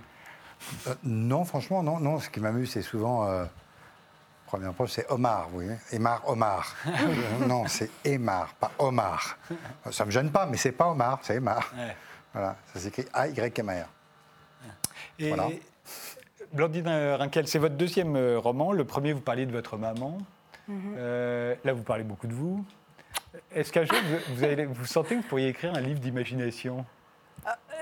[0.87, 1.99] Euh, non, franchement, non.
[1.99, 2.19] non.
[2.19, 3.27] Ce qui m'amuse, c'est souvent.
[4.53, 5.65] Euh, première preuve, c'est Omar, oui.
[5.91, 6.75] Emar, Omar.
[6.87, 9.37] Euh, non, c'est Emar, pas Omar.
[9.91, 11.39] Ça me gêne pas, mais c'est pas Omar, c'est.
[11.39, 11.95] Ouais.
[12.33, 13.87] Voilà, ça s'écrit A-Y-M-A-R.
[15.19, 15.47] Et Voilà.
[16.53, 18.71] Blandine Rinkel, c'est votre deuxième euh, roman.
[18.73, 20.17] Le premier, vous parliez de votre maman.
[20.67, 20.95] Mhm.
[20.97, 22.65] Euh, là, vous parlez beaucoup de vous.
[23.53, 23.95] Est-ce qu'un jour,
[24.27, 26.85] vous, vous, allez- vous sentez que vous pourriez écrire un livre d'imagination?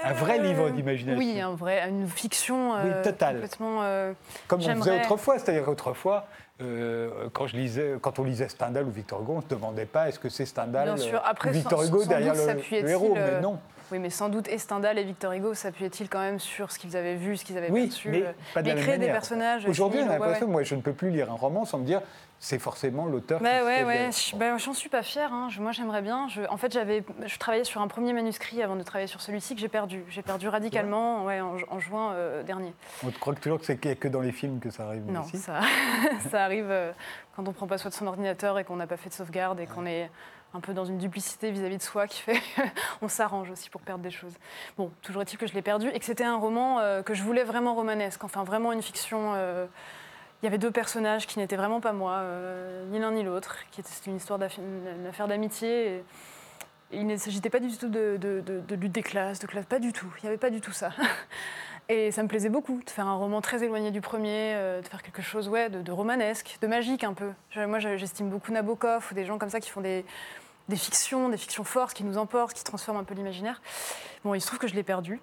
[0.04, 3.36] Un vrai Euh, livre d'imagination Oui, un vrai, une fiction Oui, euh, totale.
[3.36, 3.80] complètement.
[3.84, 4.14] euh,
[4.48, 6.26] Comme on faisait autrefois, c'est-à-dire autrefois,
[6.62, 9.86] euh, quand, je lisais, quand on lisait Stendhal ou Victor Hugo, on ne se demandait
[9.86, 11.22] pas est-ce que c'est Stendhal Bien sûr.
[11.26, 13.60] Après, ou Victor Hugo sans derrière le, héros, mais non.
[13.92, 16.96] Oui, mais sans doute et Stendhal et Victor Hugo s'appuyaient-ils quand même sur ce qu'ils
[16.96, 18.10] avaient vu, ce qu'ils avaient Oui, perçu.
[18.10, 19.66] mais euh, pas de la même des personnages.
[19.66, 20.52] Aujourd'hui, on a civiles, ouais, l'impression, ouais.
[20.52, 22.02] moi, je ne peux plus lire un roman sans me dire
[22.42, 25.34] c'est forcément l'auteur Bah qui ouais, ouais, je- bah, j'en suis pas fière.
[25.34, 25.48] hein.
[25.50, 26.28] Je- moi, j'aimerais bien.
[26.30, 29.56] Je- en fait, j'avais, je travaillais sur un premier manuscrit avant de travailler sur celui-ci
[29.56, 30.04] que j'ai perdu.
[30.10, 32.74] J'ai perdu radicalement ouais, en, en juin euh, dernier.
[33.06, 35.60] On te croit toujours que c'est que dans les films que ça arrive Non, ça,
[36.32, 36.92] ça arrive euh,
[37.36, 39.60] quand on prend pas soin de son ordinateur et qu'on n'a pas fait de sauvegarde
[39.60, 40.10] et qu'on est
[40.54, 42.42] un peu dans une duplicité vis-à-vis de soi qui fait
[43.02, 44.34] on s'arrange aussi pour perdre des choses.
[44.78, 47.22] Bon, toujours est-il que je l'ai perdu et que c'était un roman euh, que je
[47.24, 49.34] voulais vraiment romanesque, enfin vraiment une fiction.
[49.36, 49.66] euh,
[50.42, 53.58] il y avait deux personnages qui n'étaient vraiment pas moi, euh, ni l'un ni l'autre,
[53.72, 55.98] qui était c'était une histoire d'affi- une affaire d'amitié.
[55.98, 56.04] et-
[56.92, 59.94] il ne s'agissait pas du tout de- de lutte des classes, de classe, pas du
[59.94, 60.12] tout.
[60.18, 60.90] Il n'y avait pas du tout ça.
[61.92, 64.88] Et ça me plaisait beaucoup de faire un roman très éloigné du premier, euh, de
[64.88, 67.32] faire quelque chose ouais, de, de romanesque, de magique un peu.
[67.56, 70.06] Moi, je- j'estime beaucoup Nabokov ou des gens comme ça qui font des,
[70.68, 73.60] des fictions, des fictions fortes, qui nous emportent, qui transforment un peu l'imaginaire.
[74.24, 75.20] Bon, il se trouve que je l'ai perdu,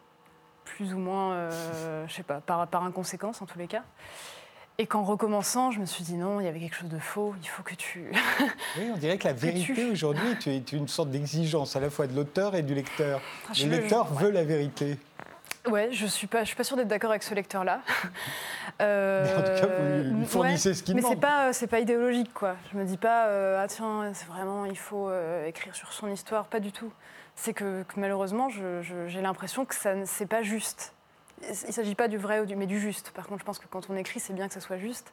[0.65, 3.85] plus ou moins, euh, je sais pas, par, par inconséquence en tous les cas.
[4.79, 7.35] Et qu'en recommençant, je me suis dit non, il y avait quelque chose de faux,
[7.43, 8.11] il faut que tu...
[8.77, 12.09] Oui, on dirait que la vérité tu- aujourd'hui est une sorte d'exigence à la fois
[12.09, 13.21] de l'auteur et du lecteur.
[13.49, 14.99] Ah, Le lecteur veut la vérité.
[15.69, 17.81] Ouais, je suis pas, je suis pas sûre d'être d'accord avec ce lecteur-là.
[18.81, 21.21] Mais en tout cas, vous lui- lui ouais, fournissez ce qu'il Mais c'est demande.
[21.21, 22.57] pas, c'est pas idéologique, quoi.
[22.73, 26.09] Je me dis pas, euh, ah tiens, c'est vraiment, il faut euh, écrire sur son
[26.09, 26.93] histoire, pas du tout.
[27.35, 30.95] C'est que, que malheureusement, j'ai l'impression que ça, c'est pas juste.
[31.43, 33.11] Il ne s'agit pas du vrai, ou du, mais du juste.
[33.11, 35.13] Par contre, je pense que quand on écrit, c'est bien que ça soit juste.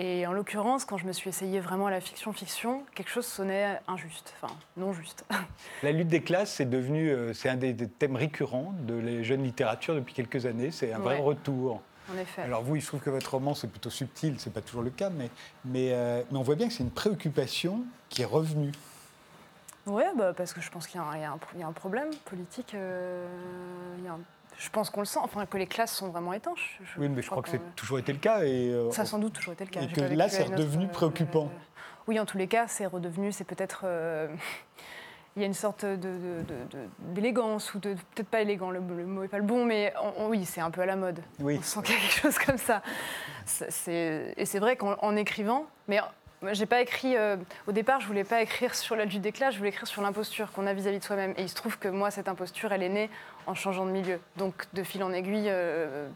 [0.00, 3.80] Et en l'occurrence, quand je me suis essayée vraiment à la fiction-fiction, quelque chose sonnait
[3.88, 5.24] injuste, enfin non juste.
[5.82, 9.24] La lutte des classes, c'est devenu, euh, c'est un des, des thèmes récurrents de la
[9.24, 10.70] jeune littérature depuis quelques années.
[10.70, 11.82] C'est un vrai retour.
[12.14, 12.42] en effet.
[12.42, 14.90] Alors vous, il se trouve que votre roman, c'est plutôt subtil, c'est pas toujours le
[14.90, 15.30] cas, mais,
[15.64, 18.70] mais, euh, mais on voit bien que c'est une préoccupation qui est revenue.
[19.86, 21.16] Oui, bah, parce que je pense qu'il y, a un-
[21.56, 22.72] y y a problème politique.
[22.74, 23.26] euh,
[23.98, 24.20] il y a un-
[24.58, 26.80] je pense qu'on le sent, enfin que les classes sont vraiment étanches.
[26.98, 28.42] Oui, mais je crois que c'est toujours été le cas.
[28.44, 29.80] Et, euh, Ça a sans doute toujours été le cas.
[29.82, 31.50] Et que là, c'est autre, redevenu préoccupant.
[32.08, 33.82] Oui, en tous les cas, c'est redevenu, c'est peut-être.
[33.84, 34.28] euh,
[35.36, 37.94] Il y a une sorte de- de- de- de- d'élégance, ou de.
[38.14, 40.60] Peut-être pas élégant, le, le mot n'est pas le bon, mais on- on- oui, c'est
[40.60, 41.20] un peu à la mode.
[41.38, 41.56] Oui.
[41.60, 42.82] On sent qu'il y a quelque chose comme ça.
[43.86, 46.00] Et c'est vrai qu'en en écrivant, mais
[46.52, 47.16] j'ai pas écrit.
[47.16, 47.36] euh,
[47.68, 50.50] au départ, je voulais pas écrire sur la des classes, je voulais écrire sur l'imposture
[50.50, 51.34] qu'on a vis-à-vis de soi-même.
[51.36, 53.10] Et il se trouve que moi, cette imposture, elle est née
[53.48, 54.20] en changeant de milieu.
[54.36, 56.08] Donc, de fil en aiguille, euh,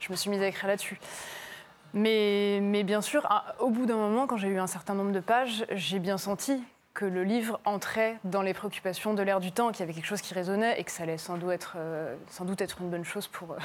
[0.00, 0.98] je me suis mise à écrire là-dessus.
[1.94, 5.12] Mais, mais bien sûr, à- au bout d'un moment, quand j'ai eu un certain nombre
[5.12, 6.62] de pages, j'ai bien senti
[6.94, 10.06] que le livre entrait dans les préoccupations de l'ère du temps, qu'il y avait quelque
[10.06, 12.88] chose qui résonnait et que ça allait sans doute être, euh, sans doute être une
[12.90, 13.56] bonne chose pour, euh,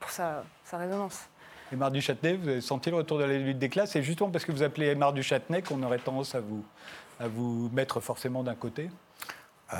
[0.00, 1.28] pour sa, sa résonance.
[1.72, 3.96] Aymar du Châtenay, vous avez senti le retour de la lutte des classes?
[3.96, 6.64] Et justement parce que vous appelez Aymar du Châtenay qu'on aurait tendance à vous,
[7.18, 8.90] à vous mettre forcément d'un côté
[9.74, 9.76] Euh,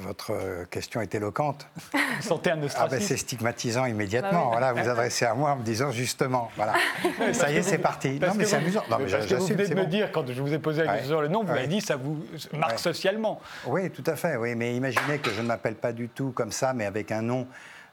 [0.00, 1.66] votre question est éloquente.
[1.94, 4.30] Vous sentez un Ah ben, ostracisme c'est stigmatisant immédiatement.
[4.32, 4.58] Bah oui.
[4.58, 6.74] Voilà, vous adressez à moi en me disant justement, voilà.
[7.32, 8.18] Ça y est, c'est parti.
[8.20, 8.82] Parce Non, mais c'est amusant.
[8.90, 9.88] Non, mais parce que vous venez de me bon.
[9.88, 10.98] dire, quand je vous ai posé la Ouais.
[10.98, 11.54] question sur le nom, vous Ouais.
[11.54, 12.22] m'avez dit ça vous
[12.52, 12.76] marque Ouais.
[12.78, 13.40] socialement.
[13.66, 14.36] Oui, tout à fait.
[14.36, 17.22] Oui, mais imaginez que je ne m'appelle pas du tout comme ça, mais avec un
[17.22, 17.46] nom,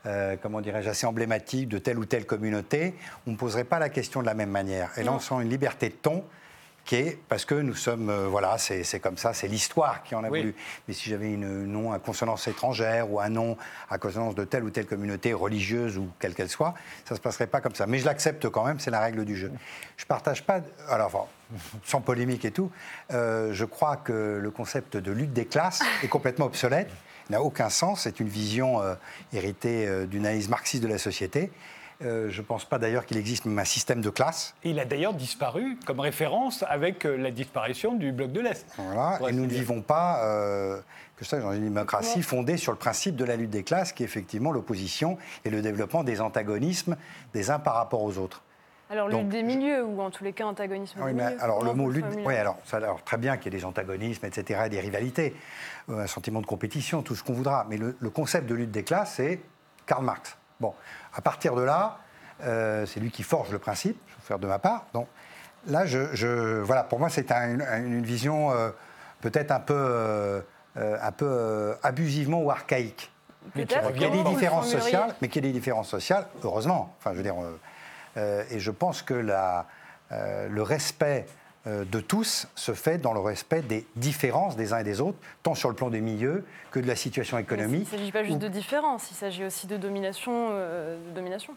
[0.05, 3.87] euh, comment dirais-je, assez emblématique de telle ou telle communauté, on ne poserait pas la
[3.89, 4.89] question de la même manière.
[4.97, 6.25] Et là, on sent une liberté de ton
[7.27, 10.39] parce que nous sommes, euh, voilà, c'est comme ça, c'est l'histoire qui en a Oui.
[10.39, 10.55] voulu.
[10.87, 13.57] Mais si j'avais un nom à consonance étrangère ou un nom
[13.89, 16.73] à consonance de telle ou telle communauté religieuse ou quelle qu'elle soit,
[17.05, 17.87] ça ne se passerait pas comme ça.
[17.87, 19.51] Mais je l'accepte quand même, c'est la règle du jeu.
[19.97, 21.25] Je ne partage pas, alors enfin,
[21.83, 22.71] sans polémique et tout,
[23.11, 26.89] euh, je crois que le concept de lutte des classes est complètement obsolète,
[27.29, 28.95] n'a aucun sens, c'est une vision euh,
[29.33, 31.51] héritée d'une analyse marxiste de la société.
[32.03, 34.53] Euh, je ne pense pas d'ailleurs qu'il existe même un système de classe.
[34.63, 38.67] Il a d'ailleurs disparu comme référence avec euh, la disparition du bloc de l'Est.
[38.77, 40.79] Voilà, et nous ne vivons pas, euh,
[41.15, 44.03] que ça, dans une démocratie fondée sur le principe de la lutte des classes, qui
[44.03, 46.97] est effectivement l'opposition et le développement des antagonismes
[47.33, 48.43] des uns par rapport aux autres.
[48.89, 51.43] Alors, Donc, lutte des milieux, ou en tous les cas, antagonisme Oui, des mais milieux.
[51.43, 54.25] alors le mot lutte, oui, alors, ça, alors très bien qu'il y ait des antagonismes,
[54.25, 55.35] etc., et des rivalités,
[55.89, 57.65] euh, un sentiment de compétition, tout ce qu'on voudra.
[57.69, 59.41] Mais le, le concept de lutte des classes, c'est
[59.87, 60.37] Karl Marx.
[60.59, 60.73] Bon,
[61.13, 61.97] à partir de là,
[62.43, 64.85] euh, c'est lui qui forge le principe, je vais faire de ma part.
[64.93, 65.07] Donc
[65.67, 67.61] là, je, je- voilà, pour moi, c'est un- une,
[67.95, 68.69] une vision euh,
[69.21, 70.41] peut-être un peu, euh,
[70.75, 73.11] un peu abusivement ou archaïque.
[73.55, 76.27] Mais qui Il y a des différences sociales, mais qu'il y a des différences sociales,
[76.43, 76.93] heureusement.
[76.99, 77.35] Enfin, je veux dire,
[78.17, 79.65] et je pense que la,
[80.11, 81.27] le respect
[81.67, 85.55] de tous se fait dans le respect des différences des uns et des autres, tant
[85.55, 87.87] sur le plan des milieux que de la situation Mais économique.
[87.91, 90.49] Il ne s'agit pas juste de différence, il s'agit aussi de domination.
[90.51, 91.53] euh, de domination.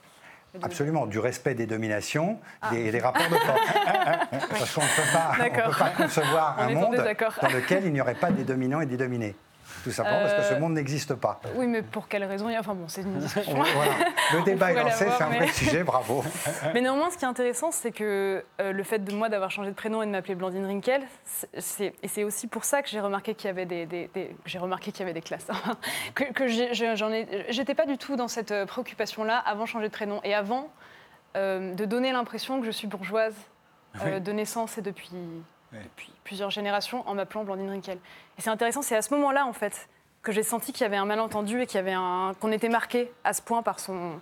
[0.62, 2.70] Absolument, du respect des dominations, Ah.
[2.70, 3.60] des, des rapports de force.
[4.50, 5.70] Parce qu'on ne peut pas, on D'accord.
[5.72, 8.86] peut pas concevoir On un monde dans lequel il n'y aurait pas des dominants et
[8.86, 9.36] des dominés.
[9.84, 11.40] Tout simplement parce que ce Euh, monde n'existe pas.
[11.54, 12.48] Oui, mais pour quelle raison?
[12.58, 13.54] Enfin bon, c'est une discussion.
[13.54, 13.92] Voilà.
[14.34, 16.22] Le débat est lancé, c'est un mais- vrai sujet, bravo.
[16.74, 19.70] Mais néanmoins, ce qui est intéressant, c'est que euh, le fait de moi d'avoir changé
[19.70, 21.02] de prénom et de m'appeler Blandine Rinkel,
[21.58, 24.36] c'est- et c'est aussi pour ça que j'ai remarqué qu'il y avait des, des- des-
[24.44, 25.46] j'ai remarqué qu'il y avait des classes.
[25.50, 25.76] hein.
[26.14, 26.46] que
[26.96, 30.20] j'en ai, j'étais pas du tout dans cette euh, préoccupation-là avant de changer de prénom
[30.24, 30.68] et avant
[31.36, 33.34] euh, de donner l'impression que je suis bourgeoise
[34.04, 34.20] Oui.
[34.20, 35.10] de naissance et depuis,
[35.72, 37.98] Depuis plusieurs générations en m'appelant Blandine Rinkel.
[38.38, 39.88] Et c'est intéressant, c'est à ce moment-là en fait
[40.22, 42.68] que j'ai senti qu'il y avait un malentendu et qu'il y avait un qu'on était
[42.68, 44.18] marqué à ce point par son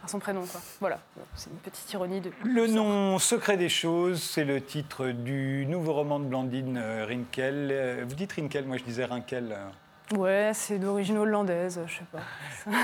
[0.00, 0.44] par son prénom.
[0.46, 0.60] Quoi.
[0.80, 0.98] Voilà,
[1.36, 2.32] c'est une petite ironie de.
[2.44, 7.68] Le nom secret des choses, c'est le titre du nouveau roman de Blandine euh, Rinkel.
[7.70, 9.52] Euh, Vous dites Rinkel, moi je disais Rinkel.
[9.52, 10.16] euh.
[10.16, 12.18] Ouais, c'est d'origine hollandaise, je sais pas.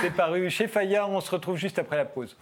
[0.01, 2.37] C'est paru chez Fayard, on se retrouve juste après la pause.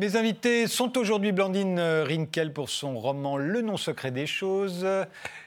[0.00, 4.86] Mes invités sont aujourd'hui Blandine euh, Rinkel pour son roman Le nom secret des choses,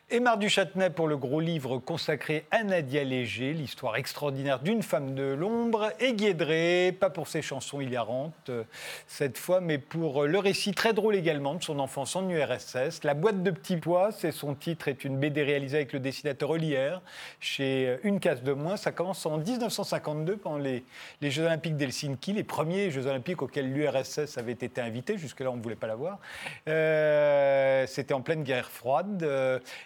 [0.10, 5.16] Émar du Châtenay pour le gros livre consacré à Nadia Léger, l'histoire extraordinaire d'une femme
[5.16, 8.64] de l'ombre, et Guédré, pas pour ses chansons hilarantes euh,
[9.08, 13.04] cette fois, mais pour euh, le récit très drôle également de son enfance en URSS.
[13.04, 16.52] La boîte de petits pois, c'est son titre, est une BD réalisée avec le dessinateur
[16.52, 17.02] Olière
[17.40, 18.78] chez euh, Une case de moins.
[18.78, 20.84] Ça commence en 1952 pendant les,
[21.22, 25.18] Jeux Olympiques d'Helsinki, les premiers Jeux Olympiques auxquels l'URSS avait été invité.
[25.18, 26.20] Jusque-là, on ne voulait pas l'avoir.
[26.68, 29.26] Euh, C'était en pleine guerre froide.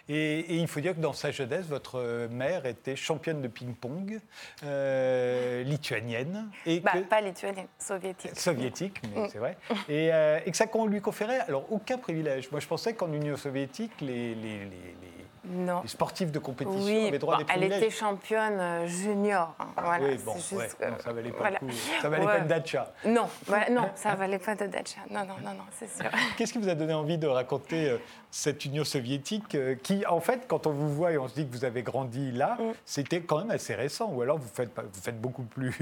[0.08, 4.20] Et, et il faut dire que dans sa jeunesse, votre mère était championne de ping-pong
[4.64, 6.48] euh, lituanienne.
[6.66, 8.38] Et Bah, que- pas lituanienne, soviétique.
[8.38, 9.28] soviétique, mais Mm.
[9.32, 9.56] c'est vrai.
[9.88, 12.50] Et, euh, et que ça qu'on lui conférait, alors aucun privilège.
[12.50, 15.80] Moi, je pensais qu'en Union soviétique, les, les- les- les- Non.
[15.82, 17.82] les sportifs de compétition Oui, avaient droit à bon, des elle privilèges.
[17.82, 19.54] était championne euh, junior.
[19.58, 21.58] hein, Voilà, oui, bon, ouais, juste, non, euh, ça valait pas voilà.
[21.62, 21.72] le coup.
[22.02, 22.32] Ça valait Ouais.
[22.32, 22.92] pas le dacha.
[23.06, 25.00] Non, voilà, non, ça valait pas de dacha.
[25.10, 26.10] Non, non, non, non, c'est sûr.
[26.36, 27.98] Qu'est-ce qui vous a donné envie de raconter euh,
[28.30, 31.46] cette Union soviétique euh, qui, en fait, quand on vous voit et on se dit
[31.46, 32.72] que vous avez grandi là, Mm.
[32.84, 34.10] c'était quand même assez récent.
[34.12, 35.72] Ou alors vous faites, pas- vous faites beaucoup plus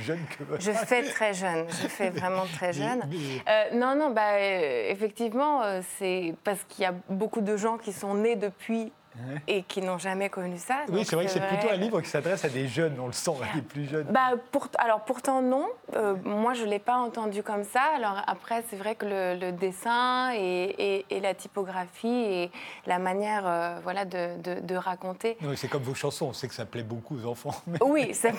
[0.00, 3.02] jeune que Je fais très jeune, je fais vraiment très jeune.
[3.48, 5.62] Euh, non, non, bah, effectivement,
[5.98, 9.40] c'est parce qu'il y a beaucoup de gens qui sont nés depuis Ouais.
[9.46, 10.80] et qui n'ont jamais connu ça.
[10.88, 13.12] Oui, c'est vrai que c'est plutôt un livre qui s'adresse à des jeunes, on le
[13.12, 14.06] sent, à des plus jeunes.
[14.10, 17.82] Bah, pour- alors pourtant non, Euh, moi je ne l'ai pas entendu comme ça.
[17.96, 22.50] Alors après c'est vrai que le, le dessin et, et- et la typographie et
[22.86, 25.36] la manière euh, voilà, de, de- de raconter.
[25.42, 27.54] Mais c'est comme vos chansons, on sait que ça plaît beaucoup aux enfants.
[27.68, 28.30] mais- Oui, ça-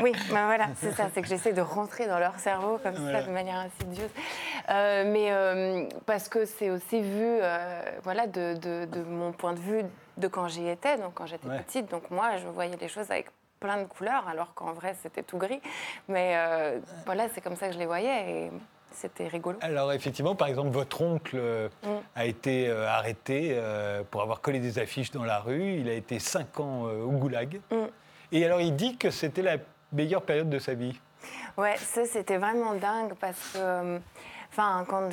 [0.00, 3.20] oui bah voilà, c'est ça, c'est que j'essaie de rentrer dans leur cerveau comme Voilà.
[3.20, 4.10] ça de manière insidieuse.
[4.70, 7.38] Euh, mais parce que c'est aussi vu
[8.02, 9.82] voilà, de, de- de mon point de vue
[10.16, 11.60] de quand j'y étais, donc quand j'étais Ouais.
[11.62, 11.90] petite.
[11.90, 13.26] Donc moi je voyais les choses avec
[13.60, 15.60] plein de couleurs alors qu'en vrai c'était tout gris.
[16.08, 18.50] Mais euh, voilà, c'est comme ça que je les voyais et
[18.92, 19.58] c'était rigolo.
[19.60, 21.88] Alors effectivement, par exemple, votre oncle euh, Mm.
[22.14, 25.74] a été euh, arrêté euh, pour avoir collé des affiches dans la rue.
[25.80, 27.60] Il a été cinq ans euh, au goulag.
[27.70, 27.76] Mm.
[28.32, 29.56] Et alors il dit que c'était la
[29.92, 30.98] meilleure période de sa vie.
[31.56, 33.98] Ouais, ça c'était vraiment dingue parce que,
[34.54, 35.10] enfin, quand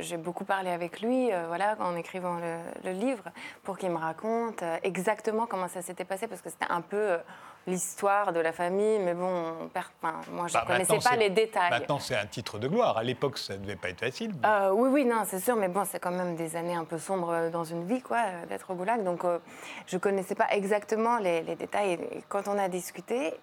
[0.00, 3.24] j'ai beaucoup parlé avec lui, euh, voilà, en écrivant le, le livre,
[3.64, 6.96] pour qu'il me raconte euh, exactement comment ça s'était passé, parce que c'était un peu
[6.96, 7.18] euh,
[7.66, 11.10] l'histoire de la famille, mais bon, on perd- enfin, moi je Bah, ne connaissais maintenant,
[11.10, 11.70] pas les détails.
[11.70, 12.96] Maintenant, c'est un titre de gloire.
[12.96, 14.32] À l'époque, ça ne devait pas être facile.
[14.46, 16.98] Euh, oui, oui, non, c'est sûr, mais bon, c'est quand même des années un peu
[16.98, 19.02] sombres dans une vie, quoi, d'être au goulag.
[19.02, 19.38] Donc, euh,
[19.86, 21.94] je connaissais pas exactement les, les détails.
[22.12, 23.34] Et quand on a discuté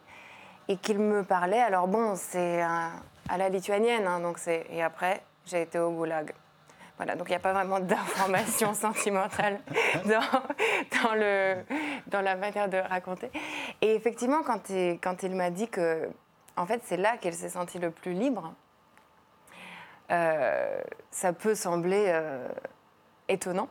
[0.69, 2.93] et qu'il me parlait, alors bon, c'est un-
[3.29, 4.65] à la lituanienne, hein, donc c'est.
[4.69, 6.33] Et après, j'ai été au goulag.
[6.97, 9.59] Voilà, donc il n'y a pas vraiment d'informations sentimentales
[10.05, 11.57] dans, dans, le,
[12.07, 13.29] dans la manière de raconter.
[13.81, 16.09] Et effectivement, quand il, quand il m'a dit que,
[16.55, 18.53] en fait, c'est là qu'il s'est senti le plus libre,
[20.11, 20.79] euh,
[21.11, 22.47] ça peut sembler euh,
[23.27, 23.67] étonnant.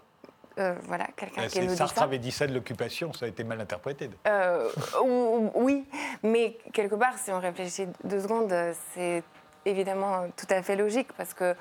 [0.58, 2.04] Euh, voilà, quelqu'un qui nous dit Sartre ça.
[2.04, 4.08] avait dit ça de l'occupation, ça a été mal interprété.
[4.28, 4.68] Euh,
[5.02, 5.84] ou- oui,
[6.22, 8.54] mais quelque part, si on réfléchit deux secondes,
[8.92, 9.24] c'est
[9.64, 11.54] évidemment tout à fait logique parce que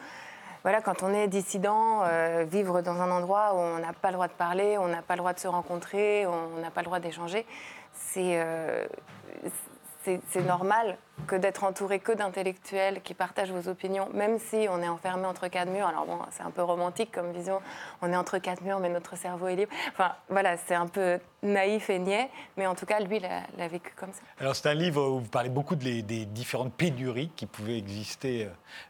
[0.63, 4.13] voilà, quand on est dissident, euh, vivre dans un endroit où on n'a pas le
[4.13, 6.85] droit de parler, on n'a pas le droit de se rencontrer, on n'a pas le
[6.85, 7.45] droit d'échanger,
[7.91, 8.85] c'est euh,
[10.03, 14.87] c'est normal que d'être entouré que d'intellectuels qui partagent vos opinions, même si on est
[14.87, 15.87] enfermé entre quatre murs.
[15.87, 17.61] Alors bon, c'est un peu romantique comme vision.
[18.01, 19.71] On est entre quatre murs, mais notre cerveau est libre.
[19.91, 23.91] Enfin, voilà, c'est un peu naïf et niais, mais en tout cas, lui, l'a vécu
[23.95, 24.21] comme ça.
[24.39, 28.49] Alors c'est un livre où vous parlez beaucoup des différentes pénuries qui pouvaient exister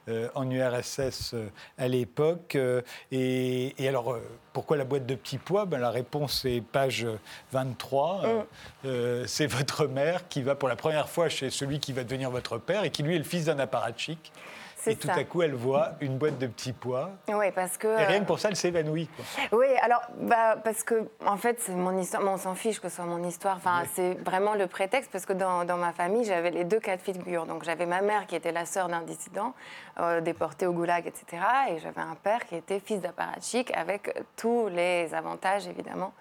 [0.09, 2.55] euh, en URSS euh, à l'époque.
[2.55, 4.17] Euh, et, alors,
[4.51, 5.65] pourquoi la boîte de petits pois?
[5.65, 7.07] Ben, La réponse est page
[7.51, 8.23] 23.
[8.83, 9.25] Mm.
[9.25, 12.57] c'est votre mère qui va pour la première fois chez celui qui va devenir votre
[12.57, 14.31] père et qui lui est le fils d'un apparatchik.
[14.85, 17.11] Et tout à coup, elle voit une boîte de petits pois.
[17.29, 17.87] Oui, parce que.
[17.87, 19.09] Et rien que pour ça, elle s'évanouit.
[19.51, 22.23] Oui, alors, bah, parce que, en fait, c'est mon histoire.
[22.25, 23.57] on s'en fiche que ce soit mon histoire.
[23.57, 26.97] Enfin, c'est vraiment le prétexte, parce que dans, dans ma famille, j'avais les deux cas
[26.97, 27.45] de figure.
[27.45, 29.53] Donc, j'avais ma mère qui était la sœur d'un dissident,
[29.99, 31.41] euh, déporté au goulag, etc.
[31.69, 36.13] Et j'avais un père qui était fils d'apparatchik, avec tous les avantages, évidemment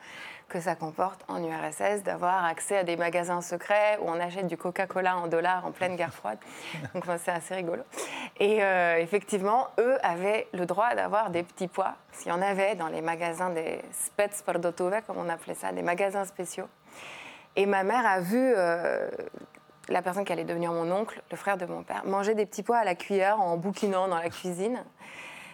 [0.49, 4.57] que ça comporte en URSS d'avoir accès à des magasins secrets où on achète du
[4.57, 6.39] Coca-Cola en dollars en pleine guerre froide.
[6.95, 7.83] Donc c'est assez rigolo.
[8.39, 12.75] Et euh, effectivement, eux avaient le droit d'avoir des petits pois, s'il y en avait
[12.75, 16.69] dans les magasins des Spetsproduktove, comme on appelait ça, des magasins spéciaux.
[17.57, 19.09] Et ma mère a vu euh,
[19.89, 22.63] la personne qui allait devenir mon oncle, le frère de mon père, manger des petits
[22.63, 24.83] pois à la cuillère en bouquinant dans la cuisine.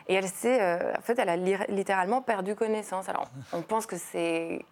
[0.08, 3.08] Et elle s'est, euh, en fait, elle a littéralement perdu connaissance.
[3.08, 4.64] Alors, on pense que c'est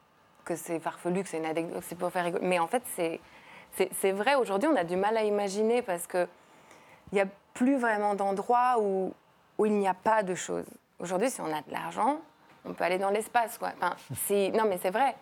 [0.47, 2.47] que c'est farfelu, que c'est une anecdote, c'est pour faire rigoler.
[2.47, 4.37] Mais en fait, c'est, vrai.
[4.37, 6.29] Aujourd'hui, on a du mal à imaginer parce qu'il
[7.13, 9.13] n'y a plus vraiment d'endroits où,
[9.59, 10.71] où il n'y a pas de choses.
[10.99, 12.21] Aujourd'hui, si on a de l'argent,
[12.65, 13.59] on peut aller dans l'espace.
[13.59, 13.73] Quoi.
[13.77, 13.97] Enfin,
[14.55, 15.17] non, mais c'est vrai.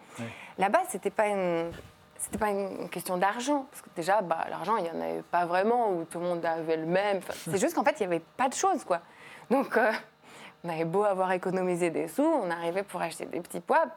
[0.59, 1.73] Là-bas, c'était pas une.
[2.17, 5.45] C'était pas une question d'argent, parce que déjà, bah, l'argent, il n'y en avait pas
[5.45, 7.21] vraiment, où tout le monde avait le même.
[7.31, 9.01] c'est juste qu'en fait, il n'y avait pas de choses, quoi.
[9.51, 9.93] Donc, euh,
[10.63, 13.89] on avait beau avoir économisé des sous, on arrivait pour acheter des petits pois,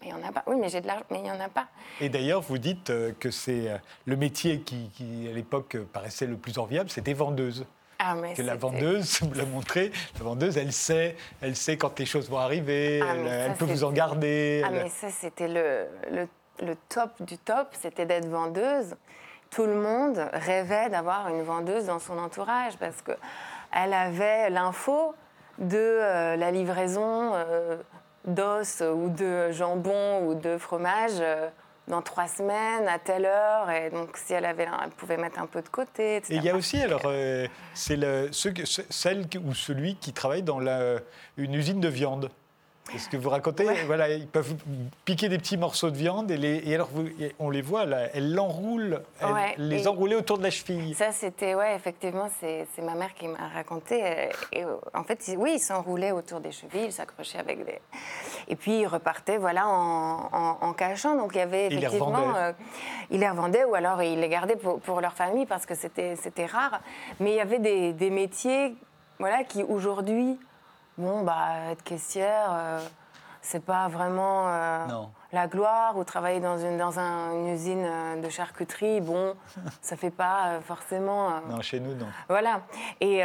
[0.00, 0.42] mais il n'y en a pas.
[0.46, 1.66] Oui, mais j'ai de l'argent, mais il n'y en a pas.
[2.00, 6.36] Et d'ailleurs, vous dites euh, que c'est euh, le métier qui, à l'époque, paraissait le
[6.36, 7.66] plus enviable, c'était vendeuse.
[7.98, 11.98] Ah, mais que la vendeuse, vous l'a montré, la vendeuse, elle sait, elle sait quand
[11.98, 14.62] les choses vont arriver, ah, elle, peut vous en garder.
[14.64, 16.28] Ah, mais ça, c'était le, le,
[16.66, 18.96] le, top du top, c'était d'être vendeuse.
[19.50, 25.14] Tout le monde rêvait d'avoir une vendeuse dans son entourage parce qu'elle avait l'info
[25.58, 27.34] de euh, la livraison
[28.26, 31.48] d'os ou de jambon ou de fromage euh,
[31.88, 33.70] dans trois semaines, à telle heure.
[33.70, 36.16] Et donc, si elle avait, elle pouvait mettre un peu de côté.
[36.16, 37.98] Et il y a aussi, alors, euh, c'est
[38.90, 40.96] celle ou celui qui travaille dans la,
[41.36, 42.30] une usine de viande.
[42.94, 44.54] Est-ce que vous racontez Voilà, ils peuvent
[45.04, 46.90] piquer des petits morceaux de viande et, les, et alors
[47.38, 49.02] on les voit là, elles l'enroulent,
[49.58, 50.94] les enrouler autour de la cheville.
[50.94, 54.30] Ça, c'était, ouais, effectivement, c'est ma mère qui m'a raconté.
[54.52, 54.64] Et,
[54.94, 57.78] en fait, oui, ils s'enroulaient autour des chevilles, ils s'accrochaient avec des.
[58.48, 61.16] Et puis ils repartaient, voilà, en, cachant.
[61.16, 62.34] Donc il y avait effectivement.
[63.10, 63.64] Ils les revendaient.
[63.64, 66.80] ou alors ils les gardaient pour, leur famille parce que c'était rare.
[67.20, 68.74] Mais il y avait des, des métiers,
[69.18, 70.38] voilà, qui aujourd'hui
[71.00, 72.80] bon, bah, être caissière, euh,
[73.42, 74.86] c'est pas vraiment euh,
[75.32, 79.34] la gloire ou travailler dans une, dans une usine euh, de charcuterie, bon,
[79.80, 81.40] ça fait pas forcément.
[81.48, 82.06] non, chez nous, non.
[82.28, 82.62] Voilà.
[83.00, 83.22] Et,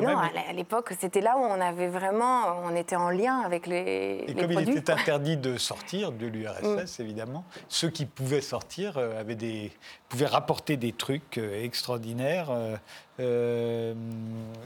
[0.00, 4.24] non, à l'époque, c'était là où on avait vraiment, on était en lien avec les.
[4.28, 7.02] Et comme il était interdit de sortir de l'URSS, mm.
[7.02, 9.72] évidemment, ceux qui pouvaient sortir avaient des,
[10.08, 12.50] pouvaient rapporter des trucs extraordinaires.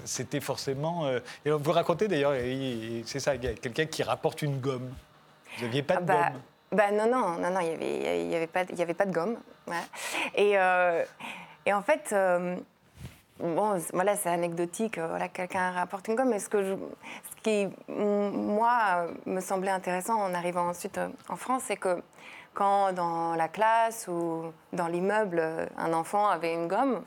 [0.04, 1.08] c'était forcément.
[1.44, 2.34] et vous racontez d'ailleurs,
[3.04, 4.90] c'est ça, quelqu'un qui rapporte une gomme.
[5.58, 6.40] Vous n'aviez pas de bah, gomme
[6.74, 9.36] bah non, non, non, non, il n'y avait, y avait, pas, de gomme.
[10.34, 11.04] Et, euh,
[11.66, 12.56] et, en fait, euh,
[13.38, 17.68] bon, voilà, c'est anecdotique, euh, voilà, quelqu'un rapporte une gomme, mais ce, que ce qui,
[17.88, 22.02] moi, me semblait intéressant en arrivant ensuite en France, c'est que
[22.54, 25.42] quand dans la classe ou dans l'immeuble,
[25.76, 27.02] un enfant avait une gomme,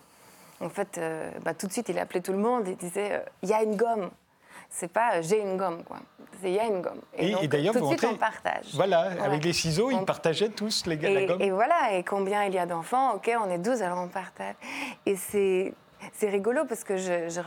[0.60, 1.00] en fait,
[1.44, 3.76] bah, tout de suite, il appelait tout le monde et disait Il y a une
[3.76, 4.10] gomme
[4.70, 5.98] c'est pas j'ai une gomme, quoi.
[6.44, 7.02] Il y a une gomme.
[7.18, 8.66] Et, d'ailleurs, de suite, on partage.
[8.74, 11.42] Voilà, avec les ciseaux, ils partageaient tous les, et, la gomme.
[11.42, 14.56] Et voilà, et combien il y a d'enfants Ok, on est 12, alors on partage.
[15.06, 15.74] Et c'est,
[16.14, 17.42] c'est rigolo parce que je, je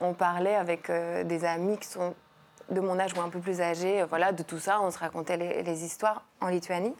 [0.00, 2.14] on parlait avec euh, des amis qui sont
[2.70, 4.98] de mon âge ou un peu plus âgés, euh, voilà, de tout ça, on se
[4.98, 6.94] racontait les, histoires en Lituanie.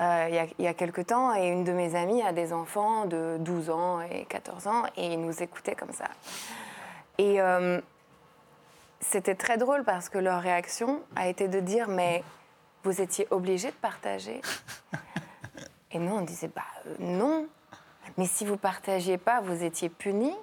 [0.00, 2.32] Euh, il, y a, il y a quelque temps, et une de mes amies a
[2.32, 6.08] des enfants de 12 ans et 14 ans, et ils nous écoutaient comme ça.
[7.18, 7.38] Et
[9.08, 12.24] c'était très drôle parce que leur réaction a été de dire mais
[12.82, 14.40] vous étiez obligé de partager
[15.92, 17.46] Et nous on disait bah euh, non.
[18.18, 20.34] Mais si vous partagiez pas, vous étiez puni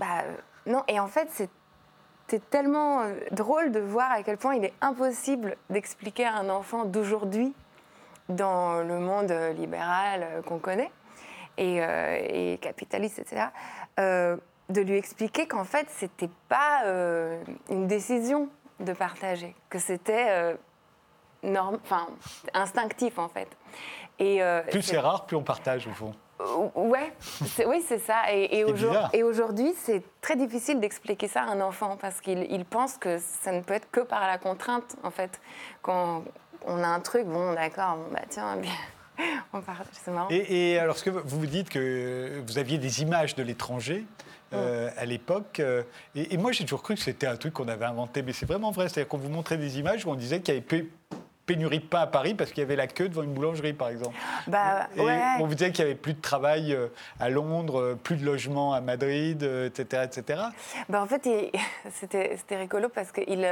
[0.00, 0.82] Bah euh, non.
[0.88, 5.56] Et en fait c'était tellement euh, drôle de voir à quel point il est impossible
[5.70, 7.54] d'expliquer à un enfant d'aujourd'hui
[8.28, 10.90] dans le monde libéral qu'on connaît
[11.56, 13.46] et, euh, et capitaliste, etc.,
[14.68, 17.40] de lui expliquer qu'en fait, c'était pas euh,
[17.70, 18.48] une décision
[18.80, 20.54] de partager, que c'était euh,
[21.42, 22.08] norm- enfin,
[22.54, 23.48] instinctif en fait.
[24.18, 26.12] Et, euh, Plus c'est rare, plus on partage au fond.
[26.74, 27.12] Ouais,
[27.66, 28.30] oui, c'est ça.
[28.32, 32.98] Et, aujourd- aujourd'hui, c'est très difficile d'expliquer ça à un enfant parce qu'il il pense
[32.98, 35.40] que ça ne peut être que par la contrainte, en fait.
[35.80, 36.24] Quand
[36.66, 38.72] on a un truc, bon, d'accord, bon, bah tiens, bien,
[39.54, 40.28] on partage, c'est marrant.
[40.30, 44.04] Et, et alors, ce que vous vous dites que vous aviez des images de l'étranger
[44.52, 45.82] euh, à l'époque, euh,
[46.14, 48.46] et, et moi j'ai toujours cru que c'était un truc qu'on avait inventé, mais c'est
[48.46, 48.88] vraiment vrai.
[48.88, 50.86] C'est-à-dire qu'on vous montrait des images où on disait qu'il y avait
[51.46, 53.88] pénurie de pain à Paris parce qu'il y avait la queue devant une boulangerie, par
[53.88, 54.16] exemple.
[54.48, 55.20] Bah, Et ouais.
[55.40, 56.88] on vous disait qu'il n'y avait plus de travail euh,
[57.20, 60.42] à Londres, euh, plus de logement à Madrid, euh, etc., etc.
[60.88, 61.28] Bah, en fait,
[61.92, 63.48] c'était c'était rigolo parce qu'il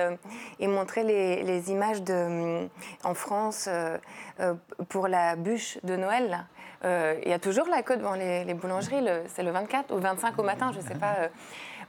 [0.59, 2.67] il montrait les, les images de,
[3.05, 3.69] en France
[4.41, 4.55] euh,
[4.89, 6.45] pour la bûche de Noël.
[6.85, 9.97] Euh, Il y a toujours la queue devant les, les boulangeries, c'est le 24 ou
[9.97, 11.29] le 25 au matin, je ne sais pas, euh,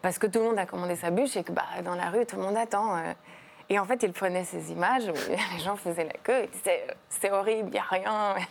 [0.03, 2.25] parce que tout le monde a commandé sa bûche et que bah, dans la rue,
[2.25, 2.95] tout le monde attend.
[3.69, 5.13] Et en fait, il prenait ces images où
[5.57, 8.35] les gens faisaient la queue et disaient euh, c'est horrible, il n'y a rien.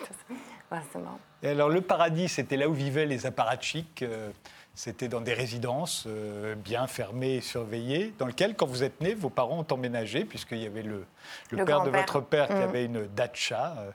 [0.73, 1.21] Ouais, c'est marrant.
[1.43, 4.03] Et alors, le paradis, c'était là où vivaient les apparatchiks.
[4.03, 4.31] euh,
[4.75, 9.15] c'était dans des résidences euh, bien fermées et surveillées, dans lesquelles, quand vous êtes né,
[9.15, 11.05] vos parents ont emménagé, puisqu'il y avait le,
[11.51, 12.63] le Le père de votre père qui Mhm.
[12.63, 13.75] avait une datcha.
[13.79, 13.91] euh,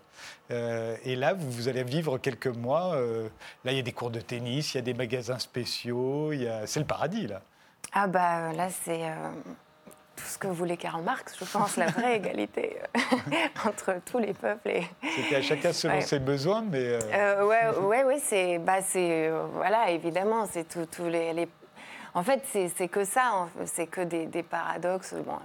[0.52, 2.94] euh, et là, vous, vous allez vivre quelques mois.
[2.94, 3.28] euh,
[3.66, 6.32] là, il y a des cours de tennis, il y a des magasins spéciaux.
[6.32, 7.42] a- C'est le paradis, là.
[7.92, 9.02] Ah bah là, c'est
[10.20, 13.00] tout ce que voulait Karl Marx, je pense, la vraie égalité euh,
[13.68, 14.70] entre tous les peuples.
[14.70, 14.84] Et,
[15.16, 16.02] C'était à chacun selon Ouais.
[16.02, 16.78] ses besoins, mais...
[16.80, 21.48] euh, Euh, ouais, ouais, ouais, c'est, bah, c'est, euh, voilà, évidemment, c'est tous les, les-
[22.14, 25.14] En fait, c'est, que ça, c'est que des, des paradoxes.
[25.26, 25.38] Bon,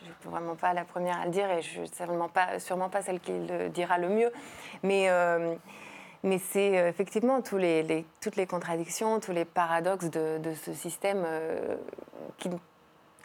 [0.00, 2.58] je ne suis vraiment pas la première à le dire et je suis sûrement pas,
[2.60, 4.32] sûrement pas celle qui le dira le mieux.
[4.84, 5.54] Mais, euh,
[6.22, 10.72] mais c'est effectivement tous les, les- toutes les contradictions, tous les paradoxes de, de ce
[10.72, 11.74] système euh,
[12.38, 12.48] qui,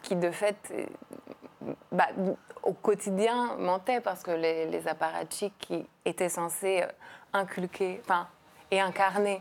[0.02, 2.08] qui, de fait, euh, bah,
[2.62, 6.86] au quotidien mentait parce que les, les apparatchiks qui étaient censés euh,
[7.32, 8.26] inculquer enfin,
[8.70, 9.40] et incarner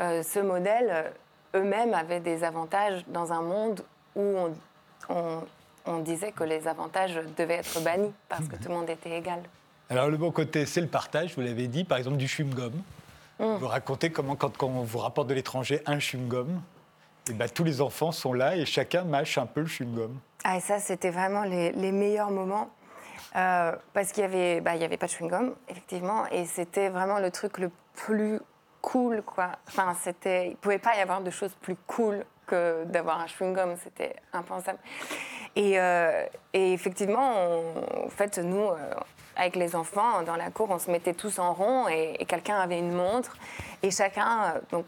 [0.00, 1.12] euh, ce modèle,
[1.54, 3.84] eux-mêmes avaient des avantages dans un monde
[4.14, 4.54] où on,
[5.08, 5.42] on-
[5.86, 9.40] on disait que les avantages devaient être bannis parce que tout le monde était égal.
[9.88, 12.72] Alors, le bon côté, c'est le partage, vous l'avez dit, par exemple, du chewing-gum.
[13.38, 13.44] Mm.
[13.56, 16.60] Vous racontez comment, quand, quand on vous rapporte de l'étranger un chewing-gum,
[17.30, 20.14] et ben, tous les enfants sont là et chacun mâche un peu le chewing-gum.
[20.44, 22.68] Ah, et ça, c'était vraiment les, les meilleurs moments.
[23.36, 27.18] Euh, parce qu'il n'y avait, bah, y avait pas de chewing-gum, effectivement, et c'était vraiment
[27.18, 28.40] le truc le plus
[28.80, 29.50] cool, quoi.
[29.68, 33.26] Enfin, c'était, il ne pouvait pas y avoir de choses plus cool que d'avoir un
[33.26, 34.78] chewing-gum, c'était impensable.
[35.56, 36.24] Et, euh,
[36.54, 38.94] et effectivement, on- en fait, nous, euh,
[39.36, 42.58] avec les enfants, dans la cour, on se mettait tous en rond et, et quelqu'un
[42.58, 43.36] avait une montre,
[43.82, 44.86] et chacun, donc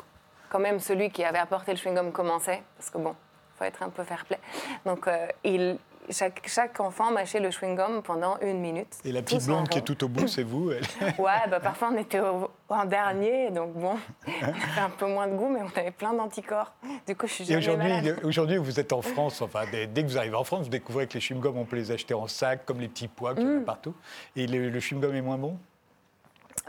[0.51, 3.15] quand même celui qui avait apporté le chewing-gum commençait, parce que bon,
[3.59, 4.39] faut être un peu fair-play.
[4.85, 5.79] Donc, euh, il,
[6.11, 8.97] chaque, chaque enfant mâchait le chewing-gum pendant une minute.
[9.05, 10.73] Et la petite blonde qui est tout au bout, c'est vous.
[10.73, 10.83] elle.
[11.19, 13.97] Ouais, bah, parfois on était au- en dernier, donc bon,
[14.27, 16.73] on avait un peu moins de goût, mais on avait plein d'anticorps.
[17.07, 17.93] Du coup, je suis Et aujourd'hui,
[18.25, 21.07] aujourd'hui, vous êtes en France, enfin, dès, dès que vous arrivez en France, vous découvrez
[21.07, 23.47] que les chewing-gums, on peut les acheter en sac, comme les petits pois qu'il y
[23.47, 23.63] en Mm.
[23.63, 23.95] a partout.
[24.35, 25.57] Et le, le chewing-gum est moins bon?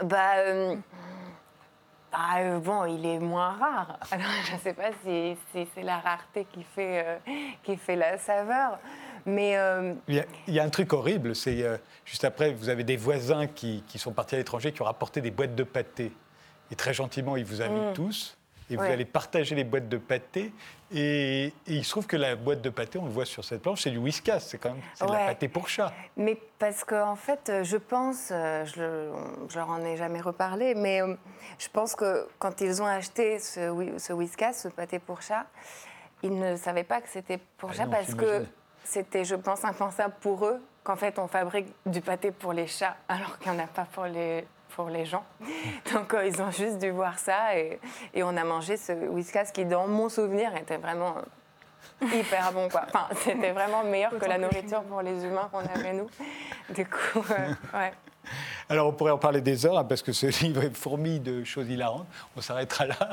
[0.04, 0.76] Bah, euh,
[2.12, 3.98] bah, euh, bon, il est moins rare.
[4.10, 7.16] Alors, je ne sais pas si, si c'est la rareté qui fait, euh,
[7.62, 8.78] qui fait la saveur.
[9.24, 11.64] Mais euh, Il y, a, il y a un truc horrible, c'est
[12.04, 15.20] juste après, vous avez des voisins qui, qui sont partis à l'étranger, qui ont rapporté
[15.20, 16.12] des boîtes de pâté.
[16.70, 18.36] Et très gentiment, ils vous invitent tous.
[18.72, 18.82] Et vous.
[18.82, 18.92] Ouais.
[18.92, 20.52] allez partager les boîtes de pâté.
[20.94, 23.62] Et, et il se trouve que la boîte de pâté, on le voit sur cette
[23.62, 24.40] planche, c'est du whiskas.
[24.40, 25.92] C'est quand même c'est de la pâté pour chat.
[26.16, 29.10] Mais parce qu'en en fait, je pense, euh, je,
[29.48, 31.14] je leur en ai jamais reparlé, mais euh,
[31.58, 35.46] je pense que quand ils ont acheté ce, whi- ce whiskas, ce pâté pour chat,
[36.22, 38.44] ils ne savaient pas que c'était pour Ah chat non, parce que
[38.84, 42.96] c'était, je pense, impensable pour eux qu'en fait on fabrique du pâté pour les chats
[43.08, 44.44] alors qu'il n'y en a pas pour les,
[44.74, 45.24] pour les gens.
[45.92, 47.78] Donc euh, ils ont juste dû voir ça et,
[48.14, 51.16] et on a mangé ce whiskas qui, dans mon souvenir, était vraiment
[52.00, 52.68] hyper bon.
[52.68, 52.82] Quoi.
[52.88, 56.08] Enfin, c'était vraiment meilleur que la nourriture pour les humains qu'on avait nous.
[56.74, 57.92] Du coup, euh, ouais.
[58.68, 61.44] Alors, on pourrait en parler des heures, hein, parce que ce livre est fourmi de
[61.44, 62.06] choses hilarantes.
[62.36, 63.10] On s'arrêtera là.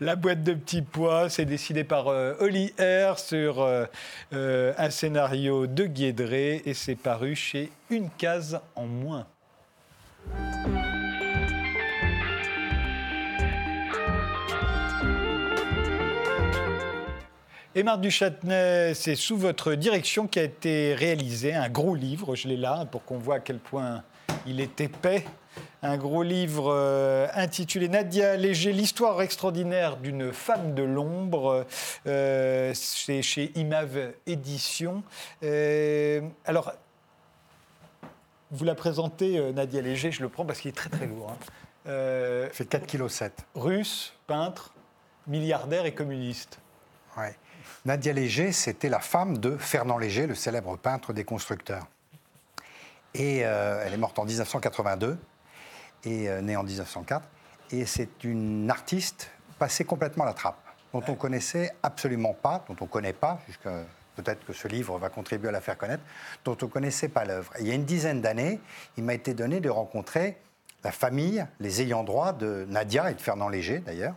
[0.00, 3.86] La boîte de petits pois, c'est décidé par euh, Oli R sur euh,
[4.32, 9.26] euh, un scénario de Guédré et c'est paru chez Une case en moins.
[17.76, 22.56] Émar du Châtenay, c'est sous votre direction qu'a été réalisé un gros livre, je l'ai
[22.56, 24.02] là, pour qu'on voit à quel point
[24.46, 25.24] il est épais.
[25.82, 31.66] un gros livre euh, intitulé Nadia Léger, l'histoire extraordinaire d'une femme de l'ombre.
[32.06, 35.02] Euh, c'est chez Imave Édition.
[35.42, 36.72] Euh, alors,
[38.50, 41.30] vous la présentez, euh, Nadia Léger, je le prends parce qu'il est très très lourd.
[41.30, 41.36] hein.
[41.88, 43.42] Euh, Il fait 4,7 kg.
[43.54, 44.74] russe, peintre,
[45.26, 46.58] milliardaire et communiste.
[47.16, 47.36] Ouais.
[47.84, 51.86] Nadia Léger, c'était la femme de Fernand Léger, le célèbre peintre des constructeurs.
[53.14, 55.16] Et euh, elle est morte en 1982
[56.04, 57.26] et euh, née en 1904.
[57.70, 60.58] Et c'est une artiste passée complètement à la trappe,
[60.92, 63.84] dont on connaissait absolument pas, dont on connaît pas, jusqu'à
[64.16, 66.02] peut-être que ce livre va contribuer à la faire connaître,
[66.44, 67.52] dont on connaissait pas l'œuvre.
[67.60, 68.60] Il y a une dizaine d'années,
[68.96, 70.36] il m'a été donné de rencontrer
[70.84, 74.14] la famille, les ayants droit de Nadia et de Fernand Léger d'ailleurs.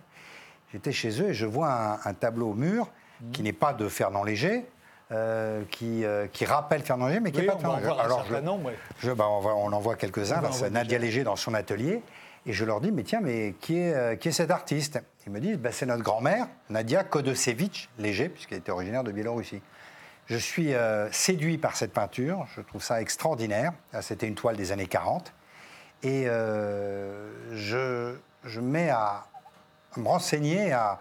[0.72, 2.90] J'étais chez eux et je vois un, un tableau au mur
[3.34, 4.66] qui n'est pas de Fernand Léger,
[5.12, 7.98] euh, qui, euh, qui rappelle Fernand Léger, mais qui Oui, n'est pas va en Fernand
[8.00, 8.66] un Alors, je- nombre.
[8.68, 8.76] ouais.
[9.00, 10.42] je, bah, on, va- on en voit quelques-uns.
[10.52, 11.00] C'est Nadia.
[11.00, 12.02] Léger dans son atelier.
[12.46, 15.02] Et je leur dis, mais tiens, mais qui est, euh, qui est cet artiste?
[15.28, 19.62] Ils me disent, bah, c'est notre grand-mère, Nadia Kodosevitch Léger, puisqu'elle était originaire de Biélorussie.
[20.30, 23.74] Je suis euh, séduit par cette peinture, je trouve ça extraordinaire.
[23.94, 25.34] Ah, C'était une toile des années 40.
[26.04, 28.16] Et euh, je,
[28.46, 29.26] je me mets à,
[29.96, 31.00] à me renseigner à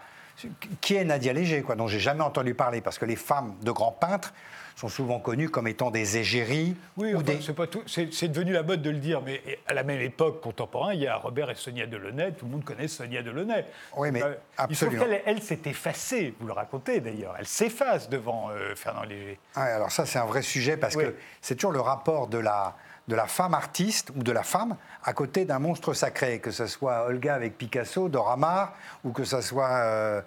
[0.81, 3.71] qui est Nadia Léger, quoi, dont j'ai jamais entendu parler, parce que les femmes de
[3.71, 4.33] grands peintres
[4.79, 7.81] sont souvent connues comme étant des égéries Oui, enfin, des, c'est pas tout.
[7.85, 11.03] C'est c'est devenu la mode de le dire, mais à la même époque contemporaine, il
[11.03, 12.31] y a Robert et Sonia Delaunay.
[12.31, 13.65] Tout le monde connaît Sonia Delaunay.
[13.97, 15.03] Oui, mais Euh, absolument.
[15.03, 16.33] Il qu'elle elle, s'est effacée.
[16.39, 17.35] Vous le racontez d'ailleurs.
[17.37, 19.37] Elle s'efface devant euh, Fernand Léger.
[19.57, 21.03] Ouais, alors ça, c'est un vrai sujet parce Oui.
[21.03, 22.75] que c'est toujours le rapport de la,
[23.09, 26.67] de la femme artiste ou de la femme à côté d'un monstre sacré, que ce
[26.67, 28.73] soit Olga avec Picasso, Dora Maar,
[29.03, 30.21] ou que ce soit, euh,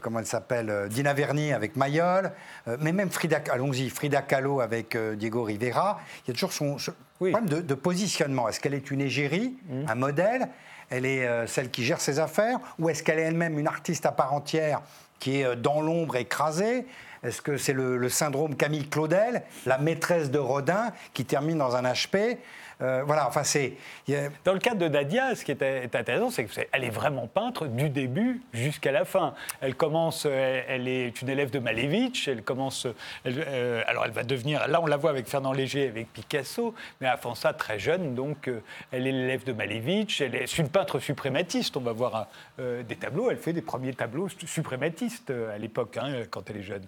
[0.00, 2.32] comment elle s'appelle, euh, Dina Verni avec Mayol,
[2.68, 6.00] euh, mais même Frida, allons-y, Frida Kahlo avec euh, Diego Rivera.
[6.24, 6.76] Il y a toujours son,
[7.20, 7.30] Oui.
[7.32, 8.48] problème de, de positionnement.
[8.48, 10.48] Est-ce qu'elle est une égérie, un modèle?
[10.90, 12.58] Elle est euh, celle qui gère ses affaires?
[12.78, 14.80] Ou est-ce qu'elle est elle-même une artiste à part entière
[15.18, 16.86] qui est euh, dans l'ombre écrasée?
[17.24, 21.74] Est-ce que c'est le, le syndrome Camille Claudel, la maîtresse de Rodin, qui termine dans
[21.76, 22.38] un HP
[22.80, 23.74] Euh, Voilà, enfin c'est...
[24.10, 27.26] a- Dans le cas de Nadia, ce qui est, est intéressant, c'est qu'elle est vraiment
[27.26, 29.34] peintre du début jusqu'à la fin.
[29.60, 32.28] Elle commence, euh, elle est une élève de Malevich.
[32.28, 32.86] Elle commence,
[33.24, 34.66] elle, euh, alors elle va devenir.
[34.68, 38.14] Là, on la voit avec Fernand Léger, avec Picasso, mais avant ça, très jeune.
[38.14, 38.60] Donc, euh,
[38.92, 40.20] elle est l'élève de Malevich.
[40.20, 41.76] Elle est une peintre suprématiste.
[41.76, 43.30] On va voir des tableaux.
[43.30, 46.82] Elle fait des premiers tableaux suprématistes à l'époque, hein, quand elle est jeune.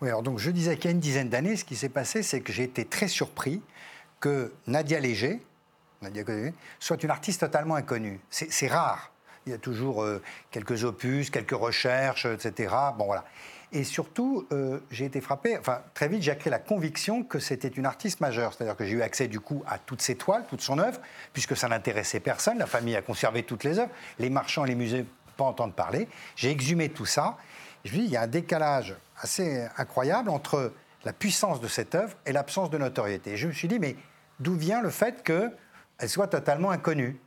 [0.00, 2.22] Oui, alors donc je disais qu'il y a une dizaine d'années, ce qui s'est passé,
[2.22, 3.60] c'est que j'ai été très surpris
[4.20, 5.40] que Nadia Léger,
[6.02, 8.20] Nadia Léger, soit une artiste totalement inconnue.
[8.30, 9.10] C'est rare.
[9.46, 12.74] Il y a toujours euh, quelques opus, quelques recherches, etc.
[12.98, 13.24] Bon, voilà.
[13.72, 17.68] Et surtout, euh, j'ai été frappé, enfin, très vite, j'ai créé la conviction que c'était
[17.68, 18.52] une artiste majeure.
[18.52, 21.00] C'est-à-dire que j'ai eu accès, du coup, à toutes ses toiles, toute son œuvre,
[21.32, 22.58] puisque ça n'intéressait personne.
[22.58, 23.90] La famille a conservé toutes les œuvres.
[24.18, 25.06] Les marchands les musées,
[25.36, 26.08] pas entendre parler.
[26.36, 27.38] J'ai exhumé tout ça.
[27.84, 30.72] Je dis, il y a un décalage assez incroyable entre
[31.04, 33.36] la puissance de cette œuvre et l'absence de notoriété.
[33.36, 33.96] Je me suis dit, mais
[34.40, 37.20] d'où vient le fait qu'elle soit totalement inconnue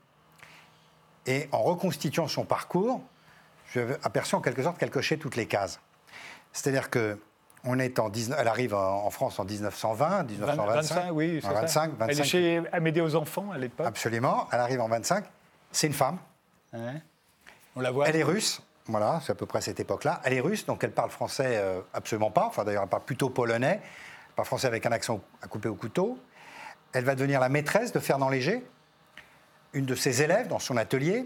[1.25, 3.01] Et en reconstituant son parcours,
[3.67, 5.79] je aperçu en quelque sorte qu'elle cochait toutes les cases.
[6.51, 7.17] C'est-à-dire que
[7.65, 10.95] on est en 19 elle arrive en en France en 1920, 1925.
[10.95, 11.53] 25, oui, c'est ça.
[11.53, 12.23] 25, Elle est 25.
[12.25, 13.87] chez Amédée aux enfants à l'époque.
[13.87, 14.47] Absolument.
[14.51, 15.23] Elle arrive en 25.
[15.71, 16.17] C'est une femme.
[17.75, 18.07] On la voit.
[18.07, 20.21] Elle est russe, voilà, c'est à peu près cette époque-là.
[20.23, 22.45] Elle est russe, donc elle parle français euh, absolument pas.
[22.45, 23.79] Enfin, d'ailleurs, elle parle plutôt polonais.
[23.81, 26.17] Elle parle français avec un accent à couper au couteau.
[26.93, 28.63] Elle va devenir la maîtresse de Fernand Léger,
[29.73, 31.25] une de ses élèves dans son atelier.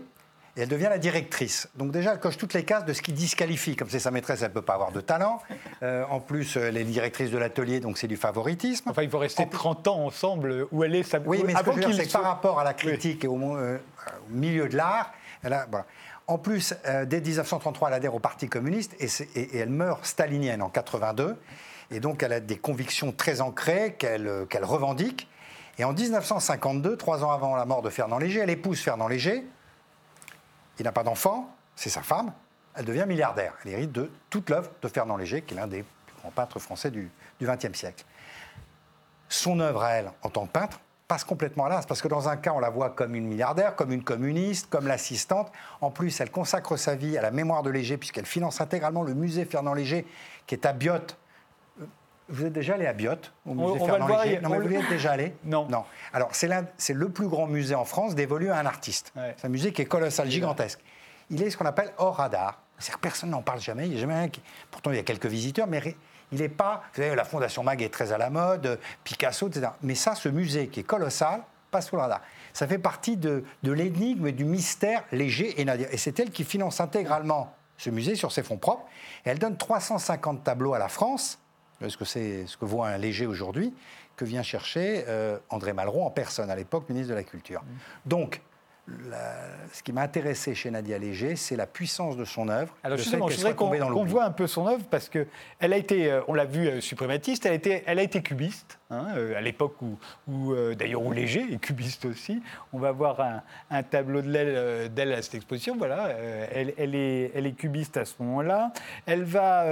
[0.55, 1.69] Et elle devient la directrice.
[1.75, 3.75] Donc déjà, elle coche toutes les cases de ce qui disqualifie.
[3.75, 5.39] Comme c'est sa maîtresse, elle ne peut pas avoir de talent.
[5.83, 8.89] Euh, en plus, elle est directrice de l'atelier, donc c'est du favoritisme.
[8.89, 11.71] Enfin, il faut rester 30 ans ensemble où elle est sa Oui, mais ce que
[11.73, 13.77] je veux dire, soit- par rapport à la critique et au, euh,
[14.31, 15.13] au milieu de l'art,
[15.43, 15.85] elle a- voilà.
[16.25, 19.69] En plus, euh, dès 1933, elle adhère au Parti communiste et, c'est- et- et elle
[19.69, 21.37] meurt stalinienne en 82.
[21.91, 25.29] Et donc, elle a des convictions très ancrées qu'elle euh, qu'elle revendique.
[25.77, 29.45] Et en 1952, trois ans avant la mort de Fernand Léger, elle épouse Fernand Léger.
[30.79, 32.33] Il n'a pas d'enfant, c'est sa femme.
[32.75, 33.53] Elle devient milliardaire.
[33.63, 36.59] Elle hérite de toute l'œuvre de Fernand Léger, qui est l'un des plus grands peintres
[36.59, 37.09] français du
[37.41, 38.05] XXe siècle
[39.29, 41.85] son œuvre à elle en tant que peintre passe complètement à l'as.
[41.85, 44.87] Parce que dans un cas, on la voit comme une milliardaire, comme une communiste, comme
[44.87, 45.51] l'assistante.
[45.79, 49.13] En plus, elle consacre sa vie à la mémoire de Léger, puisqu'elle finance intégralement le
[49.13, 50.05] musée Fernand Léger,
[50.47, 50.99] qui est à Biot.
[52.29, 53.13] Vous êtes déjà allé à Biot,
[53.45, 54.89] au musée on va Fernand le voir, Léger il- Non, mais on vous y êtes
[54.89, 55.67] déjà allé Non.
[55.69, 55.83] Non.
[56.13, 59.13] Alors, c'est le plus grand musée en France dévolu à un artiste.
[59.15, 59.33] Ouais.
[59.37, 60.79] C'est un musée qui est colossal, gigantesque.
[61.29, 62.61] Il est ce qu'on appelle hors radar.
[62.79, 63.87] C'est-à-dire que personne n'en parle jamais.
[63.87, 64.41] Il y a jamais un qui...
[64.71, 65.95] Pourtant, il y a quelques visiteurs, mais
[66.31, 66.83] il n'est pas.
[66.93, 69.69] Vous savez, la Fondation Mag est très à la mode, Picasso, etc.
[69.81, 72.21] Mais ça, ce musée qui est colossal, passe sous le radar.
[72.53, 75.87] Ça fait partie de, de l'énigme, du mystère léger et Nadia.
[75.91, 78.85] Et c'est elle qui finance intégralement ce musée sur ses fonds propres.
[79.25, 81.39] Et elle donne 350 tableaux à la France,
[81.87, 83.73] ce que c'est ce que voit un léger aujourd'hui,
[84.15, 87.63] que vient chercher euh, André Malraux en personne, à l'époque ministre de la Culture.
[88.05, 88.41] Donc,
[89.73, 92.73] ce qui m'a intéressé chez Nadia Léger, c'est la puissance de son œuvre.
[92.83, 95.27] Alors justement, je voudrais qu'on voit un peu son œuvre parce que
[95.59, 97.45] elle a été, euh, on l'a vu, euh, suprématiste.
[97.45, 101.45] Elle a été, elle a été cubiste hein, euh, à l'époque où, d'ailleurs, où Léger
[101.51, 102.41] est cubiste aussi.
[102.71, 103.19] On va voir
[103.69, 105.75] un, tableau de d'elle à cette exposition.
[105.77, 106.09] Voilà,
[106.53, 108.71] elle, elle, est, elle est cubiste à ce moment-là.
[109.05, 109.65] Elle va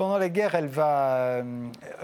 [0.00, 1.16] pendant la guerre, elle va.
[1.18, 1.42] Euh,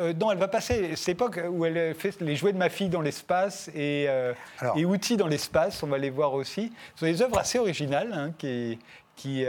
[0.01, 2.91] euh, non, elle va passer cette époque où elle fait les jouets de ma fille
[2.91, 4.35] dans l'espace et, euh,
[4.77, 6.71] et outils dans l'espace, on va les voir aussi.
[6.95, 8.79] Ce sont des œuvres assez originales hein, qui,
[9.15, 9.47] qui,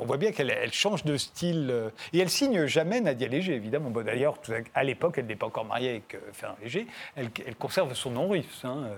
[0.00, 1.90] on voit bien qu'elle elle change de style.
[2.12, 3.90] et elle signe jamais Nadia Léger, évidemment.
[3.90, 4.38] Bon, D'ailleurs,
[4.76, 6.86] à l'époque, elle n'est pas encore mariée avec Fernand Léger.
[7.16, 8.62] Elle, conserve son nom russe.
[8.62, 8.90] Hein,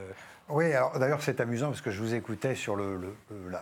[0.51, 3.01] oui, alors d'ailleurs, c'est amusant parce que je vous écoutais sur le,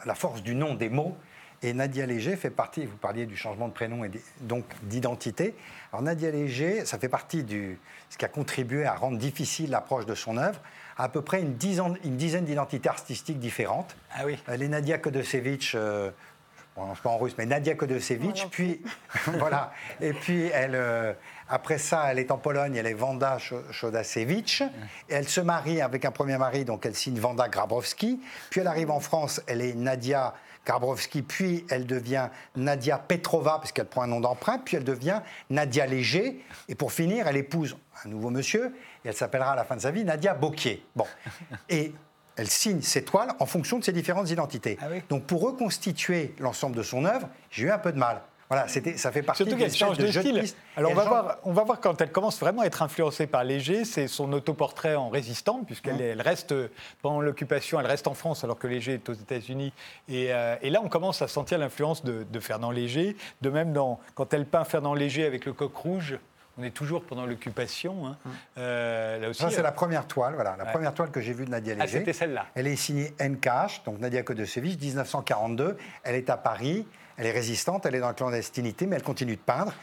[0.04, 1.16] la, force du nom des mots.
[1.62, 5.54] Et Nadia Léger fait partie, vous parliez du changement de prénom et donc d'identité.
[5.92, 7.74] Alors Nadia Léger, ça fait partie de
[8.10, 10.60] ce qui a contribué à rendre difficile l'approche de son œuvre,
[10.96, 13.96] à, peu près une dizaine, une dizaine d'identités artistiques différentes.
[14.14, 14.38] Ah oui.
[14.46, 16.10] Elle est Nadia Kodosevich, euh,
[16.76, 18.80] je ne pas en russe, mais Nadia Kodosevich, puis
[19.38, 19.72] voilà.
[20.00, 21.12] Et puis elle, euh,
[21.48, 24.62] après ça, elle est en Pologne, elle est Wanda Chodasevich.
[25.08, 28.20] Et elle se marie avec un premier mari, donc elle signe Wanda Grabowski.
[28.50, 30.34] Puis elle arrive en France, elle est Nadia
[30.64, 35.20] Karbowski, puis elle devient Nadia Petrova, parce qu'elle prend un nom d'emprunt, puis elle devient
[35.50, 39.64] Nadia Léger, et pour finir, elle épouse un nouveau monsieur, et elle s'appellera à la
[39.64, 40.84] fin de sa vie Nadia Boquier.
[40.94, 41.06] Bon.
[41.68, 41.92] Et
[42.36, 44.78] elle signe ses toiles en fonction de ses différentes identités.
[44.80, 48.22] Ah Donc pour reconstituer l'ensemble de son œuvre, j'ai eu un peu de mal.
[48.48, 50.42] Voilà, ça fait partie Surtout qu'elle change de, style.
[50.76, 53.44] Alors on va, voir, on va voir quand elle commence vraiment à être influencée par
[53.44, 56.54] Léger, c'est son autoportrait en résistante, puisqu'elle elle reste,
[57.02, 59.72] pendant l'occupation, elle reste en France alors que Léger est aux États-Unis.
[60.08, 63.16] Et, euh, là, on commence à sentir l'influence de, Fernand Léger.
[63.42, 66.18] De même, dans, quand elle peint Fernand Léger avec le coq rouge,
[66.56, 68.06] on est toujours pendant l'occupation.
[68.06, 68.16] Hein.
[68.56, 71.50] Euh, ça, c'est euh, la première toile, voilà, la première toile que j'ai vue de
[71.50, 71.96] Nadia ah, Léger.
[71.96, 72.46] Ah, c'était celle-là.
[72.54, 75.76] Elle est signée NKH, donc Nadia Kodosevich, 1942.
[76.02, 76.86] Elle est à Paris.
[77.18, 79.74] Elle est résistante, elle est dans la clandestinité, mais elle continue de peindre.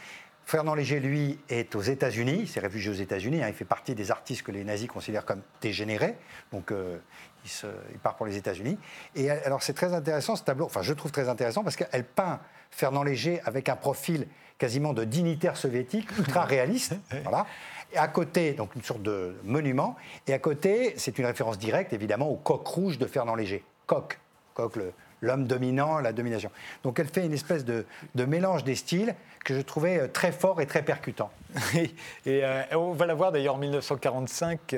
[0.46, 3.48] Fernand Léger, lui, est aux États-Unis, il s'est réfugié aux États-Unis, hein.
[3.48, 6.16] il fait partie des artistes que les nazis considèrent comme dégénérés,
[6.52, 6.98] donc euh,
[7.44, 8.78] il, part pour les États-Unis.
[9.16, 12.38] Et alors c'est très intéressant ce tableau, enfin je trouve très intéressant parce qu'elle peint
[12.70, 17.44] Fernand Léger avec un profil quasiment de dignitaire soviétique, ultra réaliste, voilà.
[17.92, 19.96] Et à côté, donc une sorte de monument,
[20.28, 23.64] et à côté, c'est une référence directe évidemment au coq rouge de Fernand Léger.
[23.86, 24.18] Coq,
[24.54, 26.50] coq le, l'homme dominant, la domination.
[26.82, 29.14] Donc elle fait une espèce de, mélange des styles
[29.44, 31.30] que je trouvais euh, très fort et très percutant.
[31.74, 31.90] et
[32.26, 34.76] euh, on va la voir d'ailleurs en 1945.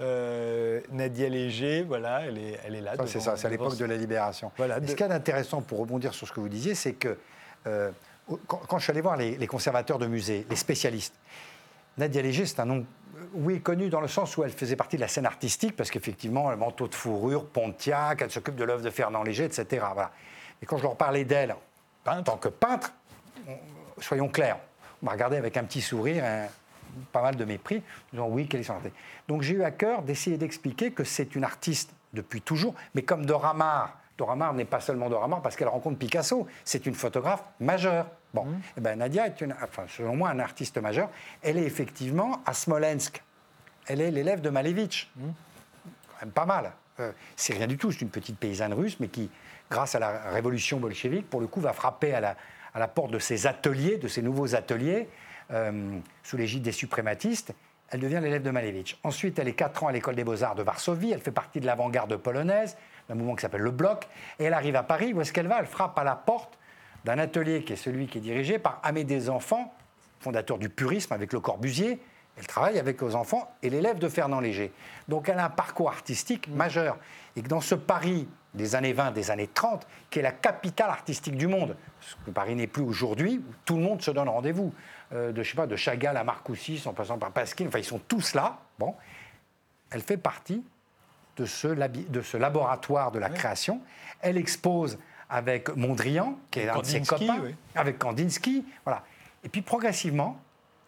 [0.00, 2.94] Euh, Nadia Léger, voilà, elle est, elle est là.
[3.06, 4.52] C'est ça, c'est à l'époque de la Libération.
[4.56, 7.18] Voilà, Ce qui est intéressant pour rebondir sur ce que vous disiez, c'est que
[8.46, 11.14] quand, je suis allé voir les, les conservateurs de musées, les spécialistes,
[11.98, 12.86] Nadia Léger, c'est un nom
[13.34, 16.50] oui, connue dans le sens où elle faisait partie de la scène artistique, parce qu'effectivement,
[16.50, 19.84] le manteau de fourrure, Pontiac, elle s'occupe de l'œuvre de Fernand Léger, etc.
[19.92, 20.12] Voilà.
[20.62, 21.54] Et quand je leur parlais d'elle,
[22.06, 22.92] en tant que peintre,
[23.98, 24.58] soyons clairs,
[25.02, 26.24] on m'a regardé avec un petit sourire,
[27.12, 28.74] pas mal de mépris, disant oui, quelle est son
[29.28, 33.26] Donc j'ai eu à cœur d'essayer d'expliquer que c'est une artiste depuis toujours, mais comme
[33.26, 36.94] Dora Maar, Dora Maar n'est pas seulement Dora Maar parce qu'elle rencontre Picasso, c'est une
[36.94, 38.06] photographe majeure.
[38.34, 38.60] Bon, mmh.
[38.76, 41.08] eh ben Nadia est, une, enfin, selon moi, un artiste majeur.
[41.40, 43.22] Elle est effectivement à Smolensk.
[43.86, 45.10] Elle est l'élève de Malevitch.
[45.16, 45.22] Mmh.
[46.08, 46.72] Quand même pas mal.
[47.00, 49.30] Euh, c'est rien du tout, c'est une petite paysanne russe, mais qui,
[49.70, 52.36] grâce à la révolution bolchevique, pour le coup, va frapper à la,
[52.74, 55.08] à la porte de ses ateliers, de ses nouveaux ateliers,
[55.52, 57.54] euh, sous l'égide des suprématistes.
[57.90, 58.98] Elle devient l'élève de Malevitch.
[59.02, 61.12] Ensuite, elle est 4 ans à l'école des beaux-arts de Varsovie.
[61.12, 62.76] Elle fait partie de l'avant-garde polonaise,
[63.08, 64.08] d'un mouvement qui s'appelle le Bloc.
[64.38, 65.12] Et elle arrive à Paris.
[65.12, 65.58] Où est-ce qu'elle va?
[65.60, 66.58] Elle frappe à la porte
[67.04, 69.72] d'un atelier qui est celui qui est dirigé par Amédée Enfants,
[70.20, 72.00] fondateur du purisme avec Le Corbusier.
[72.36, 74.72] Elle travaille avec les enfants et l'élève de Fernand Léger.
[75.08, 76.96] Donc elle a un parcours artistique majeur.
[77.34, 80.90] Et que dans ce Paris des années 20, des années 30, qui est la capitale
[80.90, 84.28] artistique du monde, ce que Paris n'est plus aujourd'hui, où tout le monde se donne
[84.28, 84.72] rendez-vous,
[85.12, 87.84] euh, de, je sais pas, de Chagall à Marcoussis, en passant par Pasquier, enfin ils
[87.84, 88.58] sont tous là.
[88.78, 88.94] Bon,
[89.90, 90.62] elle fait partie
[91.38, 93.80] de ce, de ce laboratoire de la création.
[94.20, 94.98] Elle expose
[95.30, 97.40] avec Mondrian, qui est un de ses copains,
[97.74, 98.64] avec Kandinsky.
[98.84, 99.04] Voilà.
[99.44, 100.40] Et puis progressivement,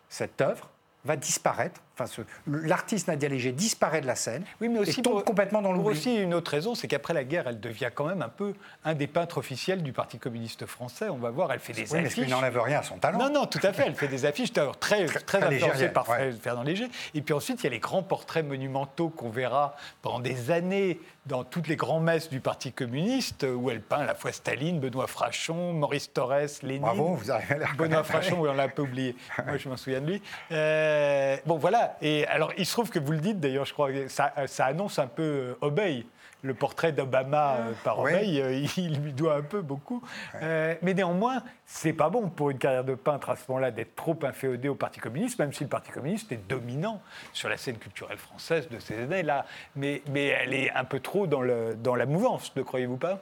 [0.09, 0.69] cette œuvre
[1.05, 5.15] va disparaître, enfin, l'artiste Nadia Léger disparaît de la scène Oui, mais aussi et tombe
[5.15, 5.99] pour- complètement dans Pour l'oubli.
[5.99, 8.95] aussi une autre raison, c'est qu'après la guerre, elle devient quand même un peu un
[8.95, 11.09] des peintres officiels du Parti communiste français.
[11.09, 12.29] On va voir, elle fait des Oui, mais affiches.
[12.29, 13.19] n'enlève rien à son talent.
[13.19, 13.85] Non, non, tout à fait.
[13.87, 16.33] Elle fait des affiches d'ailleurs très, très, très influencées par ouais.
[16.33, 16.89] Fernand Léger.
[17.15, 21.01] Et puis ensuite, il y a les grands portraits monumentaux qu'on verra pendant des années
[21.27, 24.81] dans toutes les grands messes du Parti communiste, où elle peint à la fois Staline,
[24.81, 26.81] Benoît Frachon, Maurice Torres, Lénine.
[26.83, 28.03] Bravo, vous arrivez à Benoît.
[28.03, 29.15] Frachon, oui, on l'a un peu oublié.
[29.47, 30.23] Moi, je m'en souviens de lui.
[30.51, 31.90] Euh, bon, voilà.
[32.03, 34.67] Et alors, il se trouve que vous le dites, d'ailleurs, je crois que ça, ça
[34.67, 36.05] annonce un peu euh, Obey.
[36.43, 38.15] Le portrait d'Obama euh, par Oui.
[38.15, 40.03] Obey, euh, il lui doit un peu beaucoup.
[40.41, 43.95] Euh, mais néanmoins, c'est pas bon pour une carrière de peintre à ce moment-là d'être
[43.95, 47.03] trop inféodé au Parti communiste, même si le Parti communiste est dominant
[47.35, 49.45] sur la scène culturelle française de ces années-là.
[49.77, 53.21] Mais, mais elle est un peu trop dans, le, dans la mouvance, ne croyez-vous pas?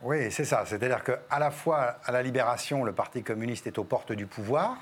[0.00, 0.64] Oui, c'est ça.
[0.64, 4.78] C'est-à-dire qu'à la fois, à la Libération, le Parti communiste est aux portes du pouvoir.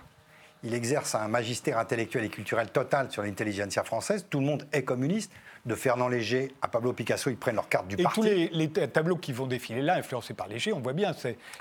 [0.64, 4.26] Il exerce un magistère intellectuel et culturel total sur l'intelligentsia française.
[4.28, 5.30] Tout le monde est communiste.
[5.66, 8.20] De Fernand Léger à Pablo Picasso, ils prennent leur carte du Et parti.
[8.20, 11.12] tous les, les ta- tableaux qui vont défiler là, influencés par Léger, on voit bien,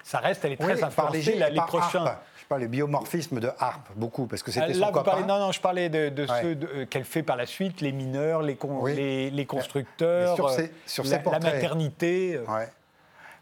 [0.04, 1.14] ça reste, elle est très Oui, par influencée.
[1.20, 2.06] Léger là, et les par prochains.
[2.06, 2.22] Harpe.
[2.38, 5.12] Je parle le biomorphisme de Harpe, beaucoup, parce que c'était Là, son vous copain.
[5.12, 6.41] parlez, non, non, je parlais de, de Ouais.
[6.41, 8.93] ceux euh, qu'elle fait par la suite, les mineurs, les, con- Oui.
[8.93, 12.36] les, les constructeurs, sur euh, ces- sur la, ces la portraits- maternité.
[12.36, 12.54] euh.
[12.54, 12.68] Ouais.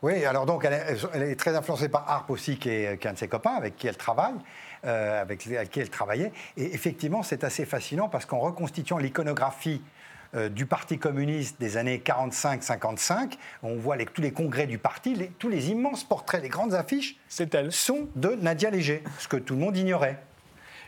[0.03, 3.07] Oui, alors donc elle est, elle est très influencée par Harpe aussi, qui est, qui
[3.07, 4.33] est un de ses copains avec qui elle travaille,
[4.85, 6.31] euh, avec, avec qui elle travaillait.
[6.57, 9.81] Et effectivement, c'est assez fascinant parce qu'en reconstituant l'iconographie
[10.33, 15.13] euh, du Parti communiste des années 45-55, on voit les- tous les congrès du parti,
[15.13, 17.17] les- tous les immenses portraits, les grandes affiches
[17.71, 20.19] sont de Nadia Léger, ce que tout le monde ignorait.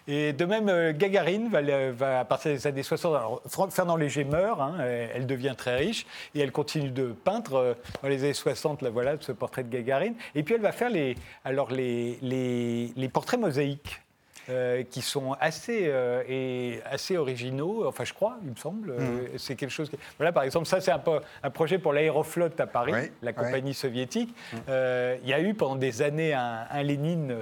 [0.08, 3.16] Et de même, euh, Gagarine va, à partir des années 60.
[3.16, 3.42] Alors,
[3.72, 8.10] Fernand Léger meurt, hein, elle devient très riche, et elle continue de peindre euh, dans
[8.10, 10.16] les années 60, là, voilà, ce portrait de Gagarine.
[10.36, 14.03] Et puis elle va faire les, alors les, les, les portraits mosaïques.
[14.50, 18.92] Euh, qui sont assez, euh, et assez originaux, enfin je crois, il me semble.
[18.92, 19.90] Euh, C'est quelque chose.
[19.90, 23.36] que- Voilà, par exemple, ça c'est un, projet pour l'aéroflotte à Paris, Oui, la oui.
[23.38, 24.36] compagnie soviétique.
[24.70, 27.36] Euh, Il y a eu pendant des années un, un Lénine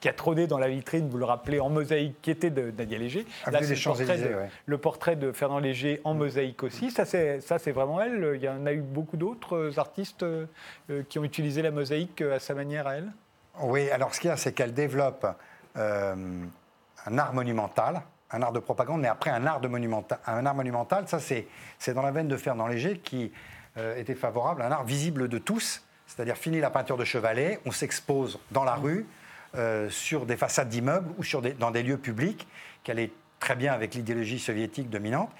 [0.00, 2.98] qui a trôné dans la vitrine, vous le rappelez, en mosaïque, qui était de Nadia
[2.98, 3.26] Léger.
[3.44, 4.50] Avenue c'est des le portrait Champs-Élysées, de- ouais.
[4.66, 6.90] Le portrait de Fernand Léger en mosaïque aussi.
[6.90, 8.32] Ça, c'est ça, c'est vraiment elle.
[8.34, 10.24] Il y en a eu beaucoup d'autres artistes
[11.08, 13.12] qui ont utilisé la mosaïque à sa manière à elle?
[13.60, 15.26] Oui, alors ce qu'il y a, c'est qu'elle développe
[15.76, 20.54] un art monumental, un art de propagande, mais après un art, de monumental, un art
[20.54, 21.46] monumental, ça c'est
[21.94, 23.32] dans la veine de Fernand Léger qui
[23.76, 27.60] euh, était favorable à un art visible de tous, c'est-à-dire fini la peinture de chevalet,
[27.64, 29.06] on s'expose dans la rue,
[29.56, 32.46] euh, sur des façades d'immeubles ou sur des- dans des lieux publics,
[32.84, 35.30] qu'elle est très bien avec l'idéologie soviétique dominante.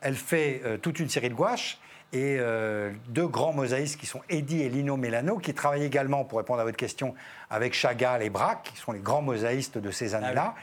[0.00, 1.78] Elle fait euh, toute une série de gouaches
[2.12, 6.38] et euh, deux grands mosaïstes qui sont Eddy et Lino Melano, qui travaillent également, pour
[6.38, 7.14] répondre à votre question,
[7.50, 10.54] avec Chagall et Braque, qui sont les grands mosaïstes de ces années-là.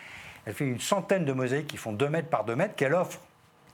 [0.46, 3.20] Elle fait une centaine de mosaïques qui font 2 mètres par 2 mètres, qu'elle offre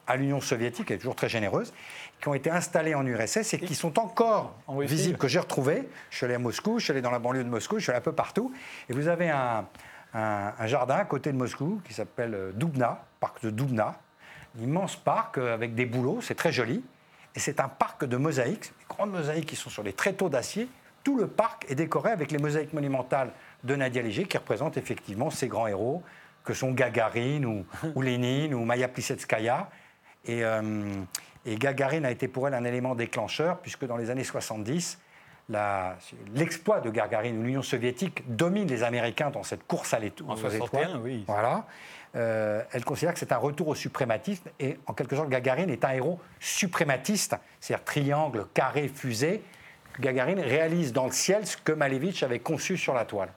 [0.07, 1.73] à l'Union soviétique, elle est toujours très généreuse,
[2.19, 5.87] qui ont été installées en URSS et qui sont encore En visibles, que j'ai retrouvées.
[6.09, 7.91] Je suis allé à Moscou, je suis allé dans la banlieue de Moscou, je suis
[7.91, 8.51] allé un peu partout.
[8.89, 9.65] Et vous avez un,
[10.13, 13.95] un- un jardin à côté de Moscou qui s'appelle euh, Dubna, parc de Dubna,
[14.59, 16.83] un immense parc euh, avec des bouleaux, c'est très joli.
[17.35, 20.67] Et c'est un parc de mosaïques, des grandes mosaïques qui sont sur les tréteaux d'acier.
[21.03, 23.31] Tout le parc est décoré avec les mosaïques monumentales
[23.63, 26.03] de Nadia Léger qui représentent effectivement ces grands héros
[26.43, 27.65] que sont Gagarine ou,
[27.95, 29.69] ou Lénine ou Maya Plisetskaya.
[30.25, 30.83] Et, euh,
[31.45, 35.01] et Gagarine a été pour elle un élément déclencheur puisque dans les années 70, la-
[36.33, 40.33] l'exploit de Gagarine, où l'Union soviétique domine les Américains dans cette course à l'éto- En
[40.33, 41.01] aux 61, étoiles.
[41.03, 41.23] oui.
[41.27, 41.65] Voilà.
[42.15, 45.85] Euh, elle considère que c'est un retour au suprématisme et en quelque sorte Gagarine est
[45.85, 49.41] un héros suprématiste, c'est-à-dire triangle, carré, fusée.
[49.99, 53.29] Gagarine réalise dans le ciel ce que Malevitch avait conçu sur la toile.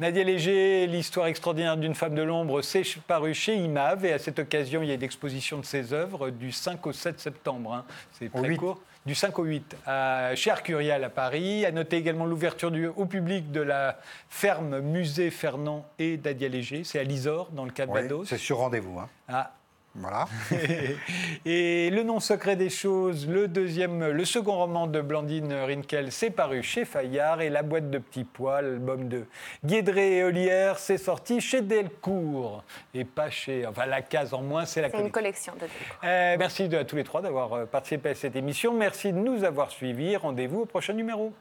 [0.00, 4.38] Nadia Léger, l'histoire extraordinaire d'une femme de l'ombre, c'est paru chez IMAV et à cette
[4.38, 7.74] occasion, il y a une exposition de ses œuvres du 5 au 7 septembre.
[7.74, 7.84] hein.
[8.12, 8.56] C'est très 8.
[8.58, 8.80] court.
[9.06, 11.64] Du 5 au 8, à, chez Arcurial à Paris.
[11.64, 16.84] À noter également l'ouverture au public de la ferme musée Fernand et Nadia Léger.
[16.84, 18.28] C'est à Lisor, dans le Oui, Calvados.
[18.28, 18.98] c'est sur rendez-vous.
[18.98, 19.08] hein.
[19.28, 19.52] Ah,
[20.00, 20.26] Voilà.
[21.44, 26.30] et Le nom secret des choses, le deuxième, le second roman de Blandine Rinkel, c'est
[26.30, 29.24] paru chez Fayard et La boîte de petits pois, l'album de
[29.64, 34.64] Guédré et Olière, c'est sorti chez Delcourt et pas chez, enfin la case en moins,
[34.64, 35.52] c'est la C'est une collection.
[35.52, 35.98] collection de Delcourt.
[36.04, 38.72] Euh, merci à tous les trois d'avoir euh, participé à cette émission.
[38.74, 40.16] Merci de nous avoir suivis.
[40.16, 41.32] Rendez-vous au prochain numéro.